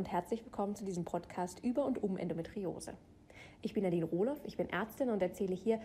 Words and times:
und 0.00 0.10
herzlich 0.10 0.42
willkommen 0.42 0.74
zu 0.74 0.82
diesem 0.82 1.04
Podcast 1.04 1.62
über 1.62 1.84
und 1.84 2.02
um 2.02 2.16
Endometriose. 2.16 2.94
Ich 3.60 3.74
bin 3.74 3.82
Nadine 3.82 4.06
Rohloff, 4.06 4.40
ich 4.44 4.56
bin 4.56 4.70
Ärztin 4.70 5.10
und 5.10 5.20
erzähle 5.20 5.54
hier 5.54 5.78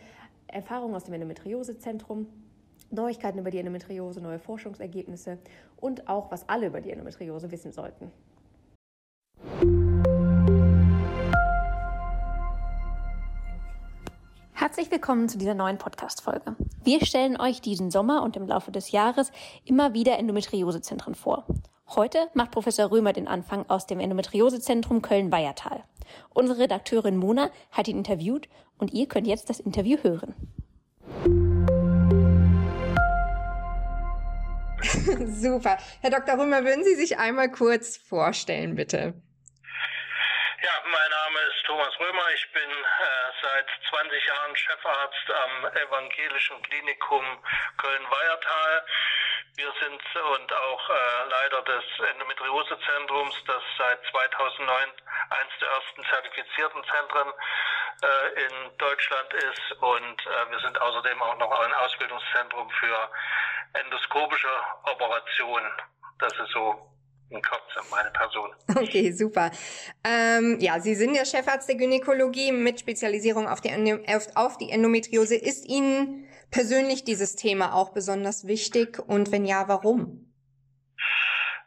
Erfahrungen 0.47 0.95
aus 0.95 1.04
dem 1.04 1.15
Endometriosezentrum, 1.15 2.25
Neuigkeiten 2.91 3.39
über 3.39 3.51
die 3.51 3.57
Endometriose, 3.57 4.21
neue 4.21 4.39
Forschungsergebnisse 4.39 5.38
und 5.75 6.07
auch, 6.07 6.32
was 6.32 6.47
alle 6.47 6.68
über 6.68 6.79
die 6.79 6.91
Endometriose 6.91 7.51
wissen 7.51 7.73
sollten. 7.73 8.09
Herzlich 14.54 14.89
willkommen 14.91 15.27
zu 15.27 15.38
dieser 15.38 15.55
neuen 15.55 15.77
Podcast-Folge. 15.77 16.55
Wir 16.86 17.05
stellen 17.05 17.38
euch 17.38 17.60
diesen 17.60 17.91
Sommer 17.91 18.24
und 18.24 18.38
im 18.38 18.47
Laufe 18.47 18.71
des 18.71 18.91
Jahres 18.91 19.33
immer 19.66 19.93
wieder 19.93 20.18
Endometriosezentren 20.18 21.16
vor. 21.16 21.46
Heute 21.88 22.30
macht 22.34 22.50
Professor 22.52 22.89
Römer 22.89 23.14
den 23.14 23.28
Anfang 23.28 23.70
aus 23.70 23.86
dem 23.86 24.00
Endometriosezentrum 24.00 25.04
Köln-Weiertal. 25.04 25.84
Unsere 26.34 26.60
Redakteurin 26.60 27.16
Mona 27.16 27.52
hat 27.71 27.88
ihn 27.88 28.00
interviewt 28.00 28.50
und 28.80 28.92
ihr 28.92 29.08
könnt 29.08 29.28
jetzt 29.28 29.52
das 29.52 29.60
Interview 29.60 29.98
hören. 30.02 30.34
Super. 35.28 35.78
Herr 36.02 36.09
Dr. 36.09 36.39
Römer, 36.39 36.64
würden 36.66 36.84
Sie 36.84 36.95
sich 36.95 37.20
einmal 37.20 37.52
kurz 37.52 37.97
vorstellen, 37.97 38.75
bitte? 38.75 39.14
Ja, 40.64 40.72
mein 40.86 41.11
Name 41.11 41.39
ist 41.50 41.66
Thomas 41.66 41.94
Römer. 42.00 42.23
Ich 42.33 42.52
bin 42.52 42.64
äh, 42.64 43.31
seit 43.44 43.67
20 43.92 44.28
Jahren 44.28 44.56
Chefarzt 44.56 45.30
am 45.30 45.66
Evangelischen 45.88 46.61
Klinikum 46.64 47.23
Köln-Weiertal. 47.78 48.86
Wir 49.56 49.72
sind 49.80 50.03
und 50.36 50.52
auch 50.52 50.89
äh, 50.89 51.30
Leiter 51.31 51.61
des 51.64 51.84
Endometriosezentrums, 52.11 53.36
das 53.48 53.64
seit 53.78 54.00
2009 54.11 54.67
eines 54.67 55.53
der 55.61 55.70
ersten 55.72 56.03
zertifizierten 56.11 56.84
Zentren 56.84 57.31
äh, 58.03 58.44
in 58.44 58.78
Deutschland 58.78 59.31
ist. 59.33 59.72
Und 59.80 60.17
äh, 60.28 60.52
wir 60.52 60.59
sind 60.59 60.76
außerdem 60.76 61.22
auch 61.22 61.38
noch 61.39 61.52
ein 61.52 61.73
Ausbildungszentrum 61.73 62.70
für 62.70 63.09
endoskopische 63.80 64.52
Operationen. 64.92 65.72
Das 66.20 66.33
ist 66.33 66.52
so 66.52 66.92
in 67.30 67.42
Kürze 67.42 67.80
meine 67.89 68.11
Person. 68.11 68.52
Okay, 68.76 69.11
super. 69.11 69.52
Ähm, 70.03 70.59
ja, 70.59 70.81
Sie 70.81 70.95
sind 70.95 71.16
ja 71.16 71.23
Chefarzt 71.23 71.70
der 71.70 71.78
Gynäkologie 71.78 72.52
mit 72.52 72.81
Spezialisierung 72.81 73.48
auf 73.48 73.61
die, 73.61 73.72
auf 74.36 74.58
die 74.58 74.70
Endometriose. 74.70 75.36
Ist 75.36 75.66
Ihnen 75.66 76.28
persönlich 76.56 77.03
dieses 77.03 77.36
Thema 77.36 77.73
auch 77.73 77.89
besonders 77.89 78.48
wichtig 78.48 78.98
und 79.06 79.34
wenn 79.34 79.44
ja, 79.44 79.67
warum? 79.67 80.24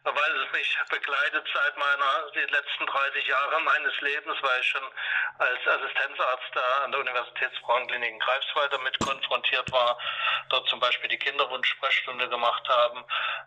Weil 0.04 0.36
es 0.42 0.52
mich 0.52 0.78
begleitet 0.88 1.46
seit 1.52 1.77
meiner, 1.77 2.30
die 2.34 2.52
letzten 2.52 2.86
30 2.86 3.27
Jahre 3.27 3.60
meines 3.60 4.00
Lebens, 4.00 4.36
weil 4.41 4.60
ich 4.60 4.66
schon 4.66 4.82
als 5.38 5.66
Assistenzarzt 5.66 6.50
da 6.54 6.84
an 6.84 6.92
der 6.92 7.00
Universitätsfrauenklinik 7.00 8.10
in 8.10 8.19
Greifswald 8.19 8.72
damit 8.72 8.98
konfrontiert 9.00 9.70
war, 9.72 9.98
dort 10.50 10.69
zum 10.69 10.80
Beispiel 10.80 11.08
die 11.08 11.19
Kinderwunsch-Sprechstunde 11.19 12.28
gemacht 12.28 12.69
haben. 12.69 13.04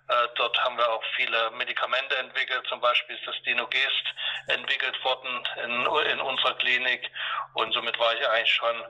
Äh, 0.07 0.27
dort 0.35 0.57
haben 0.63 0.77
wir 0.77 0.89
auch 0.89 1.03
viele 1.16 1.52
Medikamente 1.52 2.17
entwickelt, 2.17 2.66
zum 2.67 2.81
Beispiel 2.81 3.16
ist 3.16 3.27
das 3.27 3.41
Dinogest 3.44 4.05
entwickelt 4.47 5.03
worden 5.03 5.47
in, 5.63 5.85
in 6.11 6.19
unserer 6.19 6.53
Klinik 6.55 7.09
und 7.53 7.73
somit 7.73 7.97
war 7.99 8.13
ich 8.13 8.27
eigentlich 8.27 8.53
schon 8.53 8.85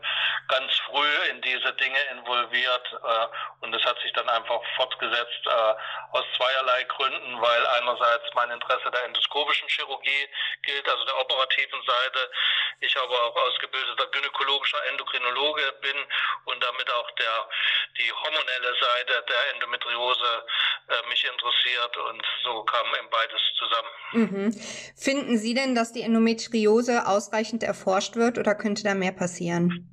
ganz 0.48 0.72
früh 0.88 1.30
in 1.30 1.42
diese 1.42 1.74
Dinge 1.74 2.00
involviert 2.12 3.00
äh, 3.04 3.28
und 3.62 3.74
es 3.76 3.84
hat 3.86 4.00
sich 4.00 4.12
dann 4.14 4.30
einfach 4.30 4.62
fortgesetzt 4.76 5.46
äh, 5.46 5.74
aus 6.12 6.26
zweierlei 6.38 6.84
Gründen, 6.84 7.42
weil 7.42 7.51
einerseits 7.52 8.24
mein 8.34 8.52
Interesse 8.52 8.90
der 8.92 9.04
endoskopischen 9.06 9.68
Chirurgie 9.70 10.28
gilt, 10.64 10.88
also 10.88 11.04
der 11.06 11.20
operativen 11.20 11.80
Seite. 11.86 12.32
Ich 12.80 12.96
aber 12.98 13.14
auch 13.14 13.36
ausgebildeter 13.36 14.08
gynäkologischer 14.08 14.80
Endokrinologe 14.90 15.74
bin 15.82 15.98
und 16.46 16.64
damit 16.64 16.90
auch 16.92 17.12
der, 17.12 17.50
die 17.98 18.12
hormonelle 18.12 18.74
Seite 18.80 19.26
der 19.28 19.54
Endometriose 19.54 20.46
äh, 20.88 21.10
mich 21.10 21.24
interessiert 21.24 21.98
und 21.98 22.26
so 22.44 22.64
kam 22.64 22.88
eben 22.98 23.10
beides 23.10 23.42
zusammen. 23.58 23.90
Mhm. 24.14 24.54
Finden 24.98 25.38
Sie 25.38 25.54
denn, 25.54 25.76
dass 25.76 25.94
die 25.94 26.02
Endometriose 26.02 27.08
ausreichend 27.08 27.64
erforscht 27.64 28.16
wird 28.16 28.38
oder 28.38 28.56
könnte 28.56 28.84
da 28.84 28.94
mehr 28.94 29.12
passieren? 29.12 29.92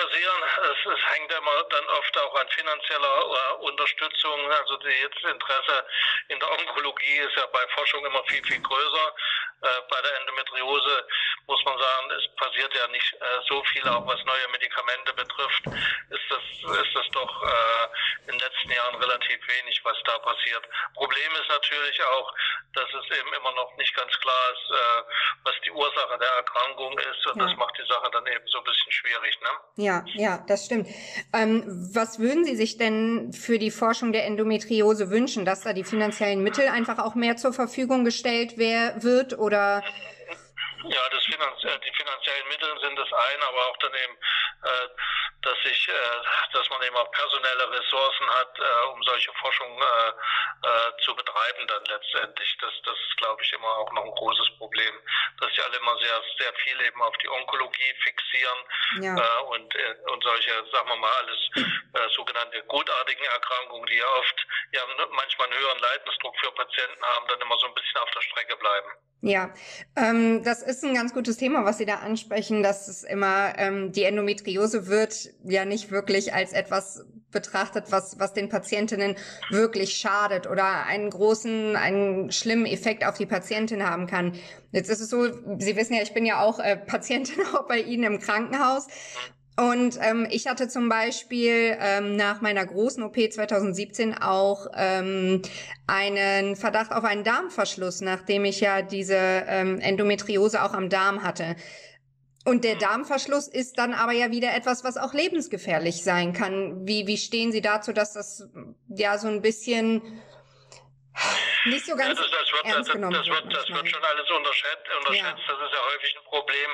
Passieren. 0.00 0.42
Es, 0.72 0.92
es 0.92 1.12
hängt 1.12 1.30
immer 1.30 1.62
dann 1.68 1.84
oft 1.88 2.18
auch 2.18 2.34
an 2.40 2.48
finanzieller 2.48 3.20
äh, 3.20 3.64
Unterstützung. 3.64 4.50
Also 4.50 4.76
das 4.78 5.30
Interesse 5.30 5.86
in 6.28 6.40
der 6.40 6.50
Onkologie 6.52 7.18
ist 7.18 7.36
ja 7.36 7.44
bei 7.52 7.66
Forschung 7.74 8.04
immer 8.06 8.24
viel, 8.24 8.42
viel 8.44 8.60
größer. 8.60 9.14
Äh, 9.62 9.68
bei 9.90 10.00
der 10.00 10.16
Endometriose 10.20 11.06
muss 11.46 11.62
man 11.64 11.78
sagen, 11.78 12.06
es 12.16 12.26
passiert 12.36 12.72
ja 12.74 12.86
nicht 12.88 13.12
äh, 13.14 13.24
so 13.48 13.62
viel, 13.64 13.86
auch 13.88 14.06
was 14.06 14.24
neue 14.24 14.48
Medikamente 14.52 15.12
betrifft. 15.12 15.66
Ist 16.10 16.28
das, 16.30 16.44
ist 16.80 16.94
das 16.94 17.06
doch 17.12 17.42
äh, 17.42 18.30
in 18.30 18.38
den 18.38 18.40
letzten 18.40 18.70
Jahren 18.70 18.94
relativ 18.96 19.38
wenig, 19.48 19.80
was 19.84 19.96
da 20.04 20.18
passiert. 20.18 20.64
Problem 20.94 21.32
ist 21.34 21.48
natürlich 21.48 22.00
auch, 22.04 22.32
dass 22.74 22.88
es 22.88 23.18
eben 23.18 23.32
immer 23.34 23.52
noch 23.52 23.76
nicht 23.76 23.94
ganz 23.96 24.12
klar 24.20 24.44
ist, 24.52 24.70
äh, 24.70 25.02
was 25.44 25.54
die 25.64 25.70
Ursache 25.72 26.18
der 26.18 26.30
Erkrankung 26.38 26.98
ist. 26.98 27.26
Und 27.26 27.40
ja. 27.40 27.46
das 27.46 27.56
macht 27.56 27.76
die 27.78 27.86
Sache 27.86 28.10
dann 28.12 28.26
eben 28.26 28.46
so 28.46 28.58
ein 28.58 28.64
bisschen 28.64 28.92
schwierig 28.92 29.40
ne? 29.40 29.48
Ja, 29.76 30.04
ja, 30.14 30.44
das 30.46 30.66
stimmt. 30.66 30.88
Ähm, 31.32 31.64
was 31.94 32.18
würden 32.18 32.44
Sie 32.44 32.56
sich 32.56 32.78
denn 32.78 33.32
für 33.32 33.58
die 33.58 33.70
Forschung 33.70 34.12
der 34.12 34.24
Endometriose 34.26 35.10
wünschen, 35.10 35.44
dass 35.44 35.62
da 35.62 35.72
die 35.72 35.84
finanziellen 35.84 36.42
Mittel 36.42 36.68
einfach 36.68 36.98
auch 36.98 37.14
mehr 37.14 37.36
zur 37.36 37.52
Verfügung 37.52 38.04
gestellt 38.04 38.54
wer 38.56 39.02
wird 39.02 39.36
oder 39.40 39.82
ja, 40.84 41.08
das 41.10 41.24
Finanz 41.24 41.64
äh, 41.64 41.78
die 41.80 41.92
finanziellen 41.92 42.48
Mittel 42.48 42.80
sind 42.80 42.98
das 42.98 43.12
eine, 43.12 43.44
aber 43.44 43.66
auch 43.66 43.76
dann 43.78 43.94
eben, 43.94 44.16
äh, 44.64 44.88
dass 45.42 45.58
sich, 45.62 45.88
äh, 45.88 46.52
dass 46.52 46.68
man 46.70 46.82
eben 46.82 46.96
auch 46.96 47.10
personelle 47.10 47.70
Ressourcen 47.70 48.30
hat, 48.30 48.58
äh, 48.58 48.86
um 48.92 49.02
solche 49.02 49.32
Forschung 49.34 49.80
äh, 49.80 50.08
äh, 50.66 51.04
zu 51.04 51.14
betreiben 51.14 51.66
dann 51.66 51.84
letztendlich. 51.84 52.56
Das, 52.60 52.72
das 52.84 52.94
ist, 52.94 53.16
glaube 53.18 53.42
ich, 53.42 53.52
immer 53.52 53.68
auch 53.68 53.92
noch 53.92 54.04
ein 54.04 54.14
großes 54.14 54.56
Problem, 54.56 54.94
dass 55.40 55.52
sie 55.54 55.62
alle 55.62 55.76
immer 55.76 55.96
sehr, 55.98 56.22
sehr 56.38 56.54
viel 56.64 56.80
eben 56.80 57.02
auf 57.02 57.16
die 57.18 57.28
Onkologie 57.28 57.94
fixieren 58.02 58.58
ja. 59.02 59.38
und, 59.40 59.74
und 60.12 60.22
solche, 60.24 60.52
sagen 60.72 60.88
wir 60.88 60.96
mal, 60.96 61.12
alles 61.12 62.14
sogenannte 62.14 62.62
gutartigen 62.64 63.24
Erkrankungen, 63.24 63.86
die 63.86 63.96
ja 63.96 64.08
oft 64.18 64.46
ja 64.72 64.80
manchmal 65.10 65.48
einen 65.48 65.58
höheren 65.58 65.78
Leidensdruck 65.78 66.38
für 66.40 66.52
Patienten 66.52 67.02
haben, 67.02 67.26
dann 67.28 67.40
immer 67.40 67.58
so 67.58 67.66
ein 67.66 67.74
bisschen 67.74 67.98
auf 67.98 68.10
der 68.10 68.22
Strecke 68.22 68.56
bleiben. 68.56 68.90
Ja, 69.22 69.50
ähm, 69.96 70.42
das 70.44 70.62
ist 70.62 70.82
ein 70.82 70.94
ganz 70.94 71.12
gutes 71.12 71.36
Thema, 71.36 71.66
was 71.66 71.76
Sie 71.76 71.84
da 71.84 71.96
ansprechen, 71.96 72.62
dass 72.62 72.88
es 72.88 73.04
immer 73.04 73.52
ähm, 73.58 73.92
die 73.92 74.04
Endometriose 74.04 74.86
wird 74.86 75.28
ja 75.44 75.66
nicht 75.66 75.90
wirklich 75.90 76.32
als 76.32 76.54
etwas 76.54 77.04
betrachtet, 77.30 77.92
was 77.92 78.18
was 78.18 78.32
den 78.32 78.48
Patientinnen 78.48 79.16
wirklich 79.50 79.98
schadet 79.98 80.46
oder 80.46 80.86
einen 80.86 81.10
großen, 81.10 81.76
einen 81.76 82.32
schlimmen 82.32 82.64
Effekt 82.64 83.04
auf 83.04 83.18
die 83.18 83.26
Patientin 83.26 83.84
haben 83.84 84.06
kann. 84.06 84.36
Jetzt 84.72 84.88
ist 84.88 85.00
es 85.00 85.10
so, 85.10 85.26
Sie 85.58 85.76
wissen 85.76 85.94
ja, 85.94 86.02
ich 86.02 86.14
bin 86.14 86.24
ja 86.24 86.40
auch 86.40 86.58
äh, 86.58 86.78
Patientin 86.78 87.44
auch 87.54 87.66
bei 87.68 87.80
Ihnen 87.80 88.04
im 88.04 88.18
Krankenhaus 88.20 88.86
und 89.60 89.98
ähm, 90.00 90.26
ich 90.30 90.46
hatte 90.46 90.68
zum 90.68 90.88
Beispiel 90.88 91.76
ähm, 91.78 92.16
nach 92.16 92.40
meiner 92.40 92.64
großen 92.64 93.02
OP 93.02 93.16
2017 93.16 94.16
auch 94.16 94.68
ähm, 94.74 95.42
einen 95.86 96.56
Verdacht 96.56 96.92
auf 96.92 97.04
einen 97.04 97.24
Darmverschluss, 97.24 98.00
nachdem 98.00 98.46
ich 98.46 98.60
ja 98.60 98.80
diese 98.80 99.18
ähm, 99.18 99.78
Endometriose 99.78 100.62
auch 100.62 100.72
am 100.72 100.88
Darm 100.88 101.22
hatte. 101.22 101.56
Und 102.46 102.64
der 102.64 102.76
Darmverschluss 102.76 103.48
ist 103.48 103.76
dann 103.76 103.92
aber 103.92 104.12
ja 104.12 104.30
wieder 104.30 104.54
etwas, 104.54 104.82
was 104.82 104.96
auch 104.96 105.12
lebensgefährlich 105.12 106.02
sein 106.04 106.32
kann. 106.32 106.86
Wie, 106.86 107.06
wie 107.06 107.18
stehen 107.18 107.52
Sie 107.52 107.60
dazu, 107.60 107.92
dass 107.92 108.14
das 108.14 108.48
ja 108.88 109.18
so 109.18 109.28
ein 109.28 109.42
bisschen 109.42 110.22
nicht 111.66 111.84
so 111.84 111.94
ganz 111.96 112.18
ja, 112.18 112.24
das, 112.24 112.30
das, 112.30 112.52
wird, 112.52 112.64
ernst 112.64 112.88
das, 112.88 112.94
genommen 112.94 113.12
das, 113.12 113.26
wird, 113.26 113.44
das 113.52 113.68
wird 113.68 113.90
schon 113.90 114.02
alles 114.02 114.30
unterschätzt. 114.30 114.88
unterschätzt. 115.00 115.42
Ja. 115.46 115.54
Das 115.54 115.68
ist 115.68 115.72
ja 115.74 115.80
häufig 115.92 116.16
ein 116.16 116.24
Problem. 116.24 116.70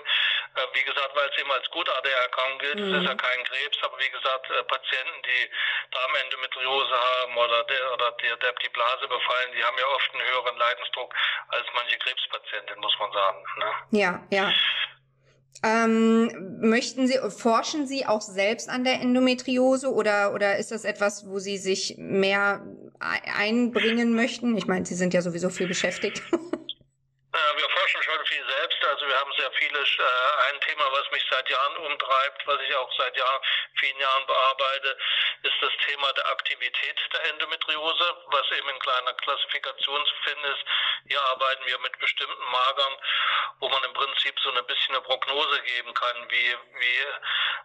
Wie 0.73 0.85
gesagt, 0.85 1.13
weil 1.15 1.29
es 1.29 1.39
eben 1.39 1.51
als 1.53 1.69
gutartige 1.71 2.15
Erkrankung 2.15 2.59
gilt. 2.59 2.81
Mhm. 2.81 2.95
Es 2.95 3.03
ist 3.03 3.09
ja 3.09 3.15
kein 3.15 3.45
Krebs, 3.45 3.79
aber 3.83 3.99
wie 3.99 4.11
gesagt, 4.11 4.51
äh, 4.51 4.63
Patienten, 4.65 5.19
die 5.25 5.45
Darmendometriose 5.93 6.97
haben 6.97 7.37
oder, 7.37 7.65
der, 7.65 7.93
oder 7.93 8.13
der, 8.23 8.37
der 8.37 8.53
die 8.63 8.69
Blase 8.71 9.09
befallen, 9.09 9.53
die 9.53 9.65
haben 9.65 9.77
ja 9.79 9.87
oft 9.95 10.11
einen 10.15 10.25
höheren 10.25 10.57
Leidensdruck 10.57 11.15
als 11.49 11.67
manche 11.75 11.99
Krebspatienten, 11.99 12.81
muss 12.81 12.97
man 12.99 13.13
sagen. 13.13 13.39
Ne? 13.59 13.71
Ja, 13.91 14.11
ja. 14.31 14.53
Ähm, 15.63 16.59
möchten 16.61 17.07
Sie, 17.07 17.19
forschen 17.31 17.87
Sie 17.87 18.07
auch 18.07 18.21
selbst 18.21 18.69
an 18.69 18.85
der 18.85 19.01
Endometriose 19.01 19.93
oder, 19.93 20.35
oder 20.35 20.57
ist 20.57 20.71
das 20.71 20.85
etwas, 20.85 21.27
wo 21.29 21.39
Sie 21.39 21.57
sich 21.57 21.97
mehr 21.99 22.63
einbringen 23.01 24.15
möchten? 24.15 24.57
Ich 24.57 24.67
meine, 24.67 24.85
Sie 24.87 24.95
sind 24.95 25.15
ja 25.15 25.23
sowieso 25.23 25.51
viel 25.51 25.67
beschäftigt. 25.67 26.23
Äh, 27.37 27.57
wir 27.59 27.69
forschen 27.69 28.03
schon 28.03 28.25
viel 28.27 28.45
selbst. 28.47 28.85
Also 28.85 29.07
wir 29.07 29.19
haben 29.19 29.33
sehr 29.37 29.51
viele, 29.53 29.79
äh, 29.79 30.49
ein 30.49 30.61
Thema, 30.61 30.91
was 30.91 31.11
mich 31.11 31.25
seit 31.31 31.49
Jahren 31.51 31.77
umtreibt, 31.77 32.47
was 32.47 32.61
ich 32.63 32.75
auch 32.75 32.91
seit 32.97 33.17
Jahr, 33.17 33.43
vielen 33.79 33.99
Jahren 33.99 34.27
bearbeite, 34.27 34.97
ist 35.43 35.57
das 35.61 35.73
Thema 35.87 36.13
der 36.13 36.27
Aktivität 36.29 36.99
der 37.13 37.25
Endometriose, 37.31 38.17
was 38.29 38.51
eben 38.57 38.69
in 38.69 38.79
kleiner 38.79 39.15
Klassifikation 39.15 40.07
zu 40.07 40.15
finden 40.25 40.45
ist. 40.45 40.65
Hier 41.09 41.23
arbeiten 41.23 41.65
wir 41.67 41.79
mit 41.81 41.99
bestimmten 41.99 42.45
Magern, 42.51 42.97
wo 43.61 43.69
man 43.69 43.83
im 43.85 43.93
Prinzip 43.93 44.39
so 44.41 44.53
ein 44.53 44.67
bisschen 44.67 44.95
eine 44.95 45.05
Prognose 45.05 45.63
geben 45.63 45.95
kann, 45.95 46.31
wie, 46.31 46.57
wie 46.81 46.99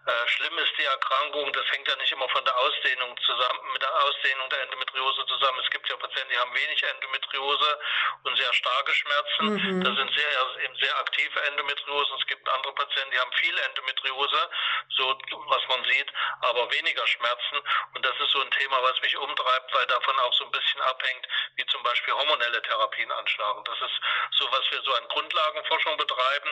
äh, 0.10 0.28
schlimm 0.28 0.58
ist 0.58 0.74
die 0.78 0.86
Erkrankung. 0.86 1.52
Das 1.54 1.66
hängt 1.72 1.88
ja 1.88 1.96
nicht 1.98 2.12
immer 2.12 2.30
von 2.30 2.44
der 2.46 2.58
Ausdehnung 2.58 3.16
zusammen, 3.26 3.74
mit 3.74 3.82
der 3.82 3.94
Ausdehnung 4.04 4.50
der 4.50 4.62
Endometriose 4.64 5.26
zusammen. 5.26 5.60
Es 5.64 5.70
gibt 5.70 5.90
ja 5.90 5.98
Patienten, 5.98 6.30
die 6.32 6.38
haben 6.38 6.54
wenig 6.54 6.84
Endometriose 6.84 7.80
und 8.24 8.38
sehr 8.38 8.54
starke 8.54 8.94
Schmerzen. 8.94 9.46
Mhm. 9.46 9.84
Das 9.84 9.96
sind 9.96 10.12
sehr, 10.14 10.64
eben 10.64 10.76
sehr 10.78 10.98
aktive 10.98 11.42
Endometriosen. 11.42 12.18
Es 12.20 12.28
gibt 12.28 12.48
andere 12.50 12.74
Patienten, 12.74 13.12
die 13.12 13.20
haben 13.20 13.32
viel 13.34 13.58
Endometriose, 13.58 14.50
so 14.98 15.18
was 15.48 15.68
man 15.68 15.84
sieht, 15.86 16.12
aber 16.42 16.72
weniger 16.72 17.06
Schmerzen. 17.08 17.61
Und 17.94 18.06
das 18.06 18.14
ist 18.20 18.32
so 18.32 18.42
ein 18.42 18.52
Thema, 18.52 18.82
was 18.82 19.02
mich 19.02 19.18
umtreibt, 19.18 19.74
weil 19.74 19.86
davon 19.88 20.20
auch 20.20 20.34
so 20.34 20.46
ein 20.46 20.52
bisschen 20.52 20.82
abhängt, 20.82 21.28
wie 21.56 21.66
zum 21.66 21.84
Beispiel 21.84 22.14
hormonelle 22.14 22.62
Therapien 22.62 23.12
anschlagen. 23.12 23.64
Das 23.66 23.82
ist 23.82 24.00
so, 24.38 24.52
was 24.52 24.62
wir 24.72 24.82
so 24.82 24.94
an 24.94 25.08
Grundlagenforschung 25.10 25.98
betreiben. 25.98 26.50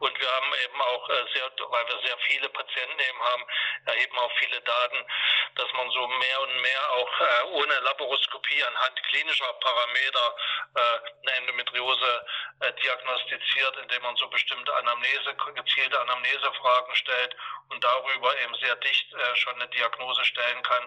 Und 0.00 0.18
wir 0.18 0.30
haben 0.30 0.54
eben 0.64 0.80
auch 0.80 1.08
äh, 1.10 1.24
sehr, 1.34 1.50
weil 1.68 1.88
wir 1.88 1.98
sehr 2.06 2.18
viele 2.26 2.48
Patienten 2.48 2.98
eben 2.98 3.20
haben, 3.20 3.46
erheben 3.86 4.18
auch 4.18 4.32
viele 4.38 4.60
Daten, 4.62 5.06
dass 5.56 5.72
man 5.74 5.90
so 5.90 6.06
mehr 6.06 6.40
und 6.40 6.60
mehr 6.62 6.92
auch 6.92 7.20
äh, 7.20 7.42
ohne 7.52 7.78
Laparoskopie 7.80 8.64
anhand 8.64 9.02
klinischer 9.04 9.52
Parameter 9.54 10.36
äh, 10.74 10.80
eine 10.80 11.36
Endometriose 11.38 12.26
diagnostiziert, 12.82 13.76
indem 13.78 14.02
man 14.02 14.14
so 14.16 14.28
bestimmte 14.28 14.74
Anamnese, 14.74 15.34
gezielte 15.54 15.98
Anamnesefragen 15.98 16.94
stellt 16.94 17.34
und 17.70 17.82
darüber 17.82 18.38
eben 18.38 18.54
sehr 18.56 18.76
dicht 18.76 19.06
schon 19.34 19.54
eine 19.54 19.68
Diagnose 19.68 20.22
stellen 20.40 20.62
kann, 20.62 20.82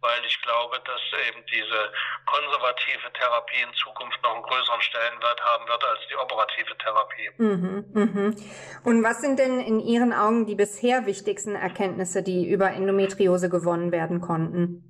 weil 0.00 0.24
ich 0.26 0.40
glaube, 0.42 0.80
dass 0.84 1.00
eben 1.28 1.44
diese 1.46 1.92
konservative 2.26 3.12
Therapie 3.12 3.62
in 3.62 3.74
Zukunft 3.74 4.22
noch 4.22 4.34
einen 4.34 4.42
größeren 4.42 4.80
Stellenwert 4.80 5.40
haben 5.40 5.68
wird 5.68 5.84
als 5.84 6.00
die 6.08 6.16
operative 6.16 6.76
Therapie. 6.78 7.30
Mhm, 7.38 7.84
mhm. 7.92 8.36
Und 8.84 9.04
was 9.04 9.20
sind 9.20 9.38
denn 9.38 9.60
in 9.60 9.80
Ihren 9.80 10.12
Augen 10.12 10.46
die 10.46 10.54
bisher 10.54 11.06
wichtigsten 11.06 11.54
Erkenntnisse, 11.54 12.22
die 12.22 12.48
über 12.48 12.70
Endometriose 12.70 13.48
gewonnen 13.48 13.92
werden 13.92 14.20
konnten? 14.20 14.84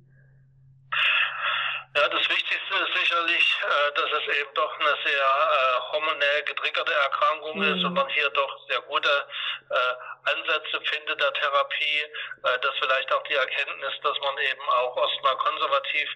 Ja, 1.95 2.07
das 2.07 2.21
Wichtigste 2.29 2.50
ist 2.73 2.97
sicherlich, 2.97 3.57
äh, 3.61 3.91
dass 3.93 4.11
es 4.11 4.35
eben 4.35 4.53
doch 4.53 4.79
eine 4.79 4.95
sehr 5.03 5.23
äh, 5.23 5.79
hormonell 5.91 6.43
getriggerte 6.43 6.93
Erkrankung 6.93 7.57
mhm. 7.57 7.75
ist 7.75 7.83
und 7.83 7.93
man 7.93 8.07
hier 8.09 8.29
doch 8.29 8.67
sehr 8.67 8.81
gute 8.81 9.27
äh, 9.69 10.29
Ansätze 10.31 10.79
findet 10.85 11.19
der 11.19 11.33
Therapie, 11.33 12.03
dass 12.43 12.75
vielleicht 12.79 13.11
auch 13.11 13.23
die 13.23 13.33
Erkenntnis, 13.33 13.93
dass 14.03 14.19
man 14.19 14.37
eben 14.37 14.69
auch 14.69 14.95
erstmal 14.95 15.35
konservativ 15.37 16.09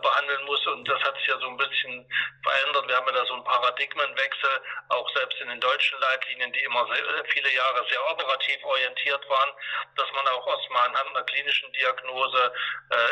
behandeln 0.00 0.44
muss 0.46 0.66
und 0.68 0.88
das 0.88 0.98
hat 1.02 1.14
sich 1.18 1.26
ja 1.26 1.38
so 1.38 1.48
ein 1.48 1.58
bisschen 1.58 2.08
verändert. 2.42 2.88
Wir 2.88 2.96
haben 2.96 3.06
ja 3.08 3.12
da 3.12 3.26
so 3.26 3.34
einen 3.34 3.44
Paradigmenwechsel, 3.44 4.50
auch 4.88 5.06
selbst 5.14 5.38
in 5.42 5.48
den 5.50 5.60
deutschen 5.60 6.00
Leitlinien, 6.00 6.50
die 6.52 6.60
immer 6.60 6.86
sehr, 6.86 7.24
viele 7.26 7.50
Jahre 7.50 7.86
sehr 7.90 8.10
operativ 8.10 8.64
orientiert 8.64 9.28
waren, 9.28 9.50
dass 9.96 10.10
man 10.12 10.26
auch 10.28 10.46
erstmal 10.46 10.88
anhand 10.88 11.10
einer 11.10 11.24
klinischen 11.24 11.70
Diagnose 11.72 12.52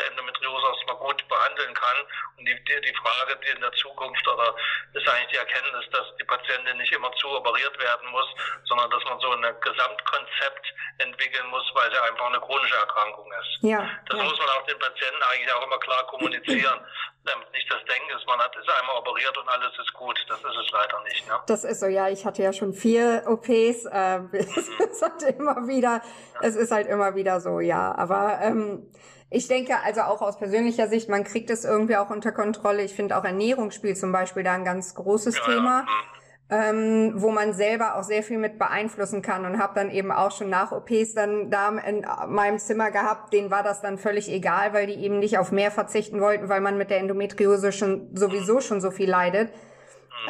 Endometriose 0.07 0.65
erstmal 0.67 0.97
gut 0.97 1.27
behandeln 1.27 1.73
kann. 1.75 1.97
Und 2.37 2.45
die, 2.45 2.63
die, 2.63 2.80
die 2.81 2.95
Frage 2.95 3.39
die 3.45 3.51
in 3.51 3.61
der 3.61 3.71
Zukunft 3.73 4.27
oder 4.27 4.55
ist 4.93 5.07
eigentlich 5.07 5.31
die 5.31 5.37
Erkenntnis, 5.37 5.85
dass 5.91 6.05
die 6.19 6.23
Patientin 6.23 6.77
nicht 6.77 6.91
immer 6.91 7.11
zu 7.13 7.29
operiert 7.29 7.77
werden 7.79 8.09
muss, 8.09 8.27
sondern 8.65 8.89
dass 8.89 9.03
man 9.05 9.19
so 9.19 9.31
eine 9.31 9.53
Gesamtkonzept 9.55 10.31
Konzept 10.41 10.73
entwickeln 10.99 11.47
muss, 11.49 11.63
weil 11.73 11.89
sie 11.91 11.97
einfach 11.97 12.27
eine 12.27 12.39
chronische 12.39 12.75
Erkrankung 12.75 13.25
ist. 13.41 13.63
Ja, 13.63 13.89
das 14.07 14.17
ja. 14.17 14.23
muss 14.23 14.37
man 14.37 14.49
auch 14.49 14.65
den 14.65 14.79
Patienten 14.79 15.21
eigentlich 15.31 15.53
auch 15.53 15.65
immer 15.65 15.79
klar 15.79 16.05
kommunizieren. 16.07 16.79
damit 17.23 17.51
nicht 17.51 17.71
das 17.71 17.79
Denken 17.85 18.17
ist, 18.17 18.25
man 18.25 18.39
hat, 18.39 18.55
ist 18.55 18.67
einmal 18.67 18.97
operiert 18.97 19.37
und 19.37 19.47
alles 19.47 19.71
ist 19.79 19.93
gut. 19.93 20.17
Das 20.27 20.39
ist 20.39 20.57
es 20.57 20.71
leider 20.71 21.03
nicht. 21.03 21.27
Ne? 21.27 21.39
Das 21.45 21.63
ist 21.63 21.79
so, 21.79 21.85
ja, 21.85 22.09
ich 22.09 22.25
hatte 22.25 22.41
ja 22.41 22.51
schon 22.51 22.73
vier 22.73 23.23
OPs. 23.27 23.85
Äh, 23.85 24.19
mhm. 24.19 24.29
es 24.31 25.01
hat 25.03 25.21
immer 25.21 25.67
wieder, 25.67 26.01
ja. 26.01 26.39
es 26.41 26.55
ist 26.55 26.71
halt 26.71 26.87
immer 26.87 27.13
wieder 27.13 27.39
so, 27.39 27.59
ja. 27.59 27.93
Aber 27.95 28.39
ähm, 28.41 28.91
ich 29.31 29.47
denke 29.47 29.73
also 29.83 30.01
auch 30.01 30.21
aus 30.21 30.37
persönlicher 30.37 30.87
Sicht, 30.87 31.09
man 31.09 31.23
kriegt 31.23 31.49
es 31.49 31.65
irgendwie 31.65 31.97
auch 31.97 32.11
unter 32.11 32.31
Kontrolle. 32.31 32.83
Ich 32.83 32.93
finde 32.93 33.17
auch 33.17 33.23
Ernährung 33.23 33.71
spielt 33.71 33.97
zum 33.97 34.11
Beispiel 34.11 34.43
da 34.43 34.53
ein 34.53 34.65
ganz 34.65 34.93
großes 34.93 35.37
ja, 35.37 35.43
Thema. 35.45 35.79
Ja. 35.79 35.81
Mhm 35.81 36.21
ähm, 36.51 37.13
wo 37.15 37.31
man 37.31 37.53
selber 37.53 37.95
auch 37.95 38.03
sehr 38.03 38.23
viel 38.23 38.37
mit 38.37 38.59
beeinflussen 38.59 39.21
kann 39.21 39.45
und 39.45 39.57
habe 39.57 39.73
dann 39.73 39.89
eben 39.89 40.11
auch 40.11 40.31
schon 40.31 40.49
nach 40.49 40.73
OPs 40.73 41.13
dann 41.13 41.49
da 41.49 41.69
in 41.69 42.05
meinem 42.27 42.59
Zimmer 42.59 42.91
gehabt, 42.91 43.31
denen 43.31 43.49
war 43.49 43.63
das 43.63 43.81
dann 43.81 43.97
völlig 43.97 44.29
egal, 44.29 44.73
weil 44.73 44.85
die 44.85 44.95
eben 44.95 45.19
nicht 45.19 45.37
auf 45.37 45.53
mehr 45.53 45.71
verzichten 45.71 46.19
wollten, 46.19 46.49
weil 46.49 46.59
man 46.59 46.77
mit 46.77 46.89
der 46.89 46.99
Endometriose 46.99 47.71
schon 47.71 48.09
sowieso 48.13 48.59
schon 48.59 48.81
so 48.81 48.91
viel 48.91 49.09
leidet. 49.09 49.49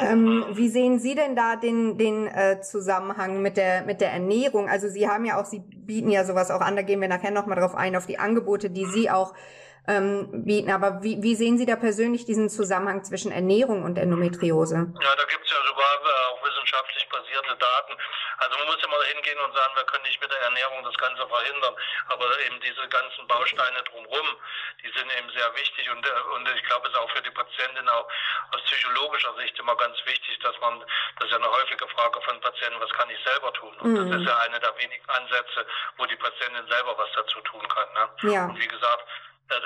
Ähm, 0.00 0.46
wie 0.52 0.68
sehen 0.68 0.98
Sie 0.98 1.14
denn 1.14 1.36
da 1.36 1.56
den, 1.56 1.98
den 1.98 2.26
äh, 2.26 2.60
Zusammenhang 2.60 3.42
mit 3.42 3.56
der, 3.56 3.82
mit 3.82 4.00
der 4.00 4.12
Ernährung? 4.12 4.68
Also 4.68 4.88
Sie 4.88 5.08
haben 5.08 5.24
ja 5.24 5.40
auch, 5.40 5.44
Sie 5.44 5.60
bieten 5.60 6.10
ja 6.10 6.24
sowas 6.24 6.50
auch 6.50 6.60
an, 6.60 6.76
da 6.76 6.82
gehen 6.82 7.00
wir 7.00 7.08
nachher 7.08 7.30
nochmal 7.30 7.58
drauf 7.58 7.74
ein, 7.74 7.96
auf 7.96 8.06
die 8.06 8.18
Angebote, 8.18 8.70
die 8.70 8.86
Sie 8.86 9.10
auch 9.10 9.34
ähm, 9.86 10.44
bieten. 10.44 10.70
Aber 10.70 11.02
wie, 11.02 11.22
wie 11.22 11.34
sehen 11.34 11.58
Sie 11.58 11.66
da 11.66 11.76
persönlich 11.76 12.24
diesen 12.24 12.48
Zusammenhang 12.48 13.04
zwischen 13.04 13.32
Ernährung 13.32 13.82
und 13.82 13.98
Endometriose? 13.98 14.76
Ja, 14.76 15.16
da 15.16 15.24
gibt 15.30 15.44
es 15.44 15.50
ja 15.50 15.56
sogar 15.66 15.92
äh, 15.92 16.32
auch 16.32 16.46
wissenschaftlich 16.46 17.08
basierte 17.10 17.56
Daten. 17.58 17.92
Also 18.42 18.58
man 18.58 18.66
muss 18.66 18.82
ja 18.82 18.88
mal 18.88 19.04
hingehen 19.06 19.38
und 19.38 19.54
sagen, 19.54 19.76
wir 19.76 19.84
können 19.84 20.04
nicht 20.04 20.20
mit 20.20 20.30
der 20.30 20.40
Ernährung 20.40 20.82
das 20.84 20.96
Ganze 20.98 21.26
verhindern. 21.26 21.74
Aber 22.08 22.26
eben 22.40 22.60
diese 22.60 22.88
ganzen 22.88 23.26
Bausteine 23.26 23.82
drumherum, 23.84 24.36
die 24.82 24.90
sind 24.90 25.10
eben 25.16 25.30
sehr 25.30 25.54
wichtig. 25.54 25.90
Und, 25.90 26.04
äh, 26.06 26.34
und 26.34 26.48
ich 26.48 26.62
glaube, 26.64 26.88
es 26.88 26.94
ist 26.94 26.98
auch 26.98 27.10
für 27.10 27.22
die 27.22 27.30
Patientin 27.30 27.88
auch 27.88 28.08
aus 28.52 28.62
psychologischer 28.62 29.34
Sicht 29.38 29.58
immer 29.58 29.76
ganz 29.76 29.96
wichtig, 30.04 30.38
dass 30.40 30.58
man, 30.60 30.80
das 31.18 31.26
ist 31.26 31.30
ja 31.30 31.38
eine 31.38 31.50
häufige 31.50 31.86
Frage 31.88 32.20
von 32.22 32.40
Patienten, 32.40 32.80
was 32.80 32.90
kann 32.90 33.10
ich 33.10 33.18
selber 33.24 33.52
tun? 33.52 33.76
Und 33.78 33.92
mhm. 33.92 34.10
das 34.10 34.20
ist 34.20 34.26
ja 34.26 34.36
eine 34.38 34.58
der 34.58 34.76
wenigen 34.78 35.08
Ansätze, 35.08 35.66
wo 35.96 36.06
die 36.06 36.16
Patientin 36.16 36.66
selber 36.68 36.98
was 36.98 37.10
dazu 37.14 37.40
tun 37.42 37.66
kann. 37.68 37.92
Ne? 37.94 38.32
Ja. 38.32 38.44
Und 38.46 38.58
wie 38.58 38.68
gesagt, 38.68 39.06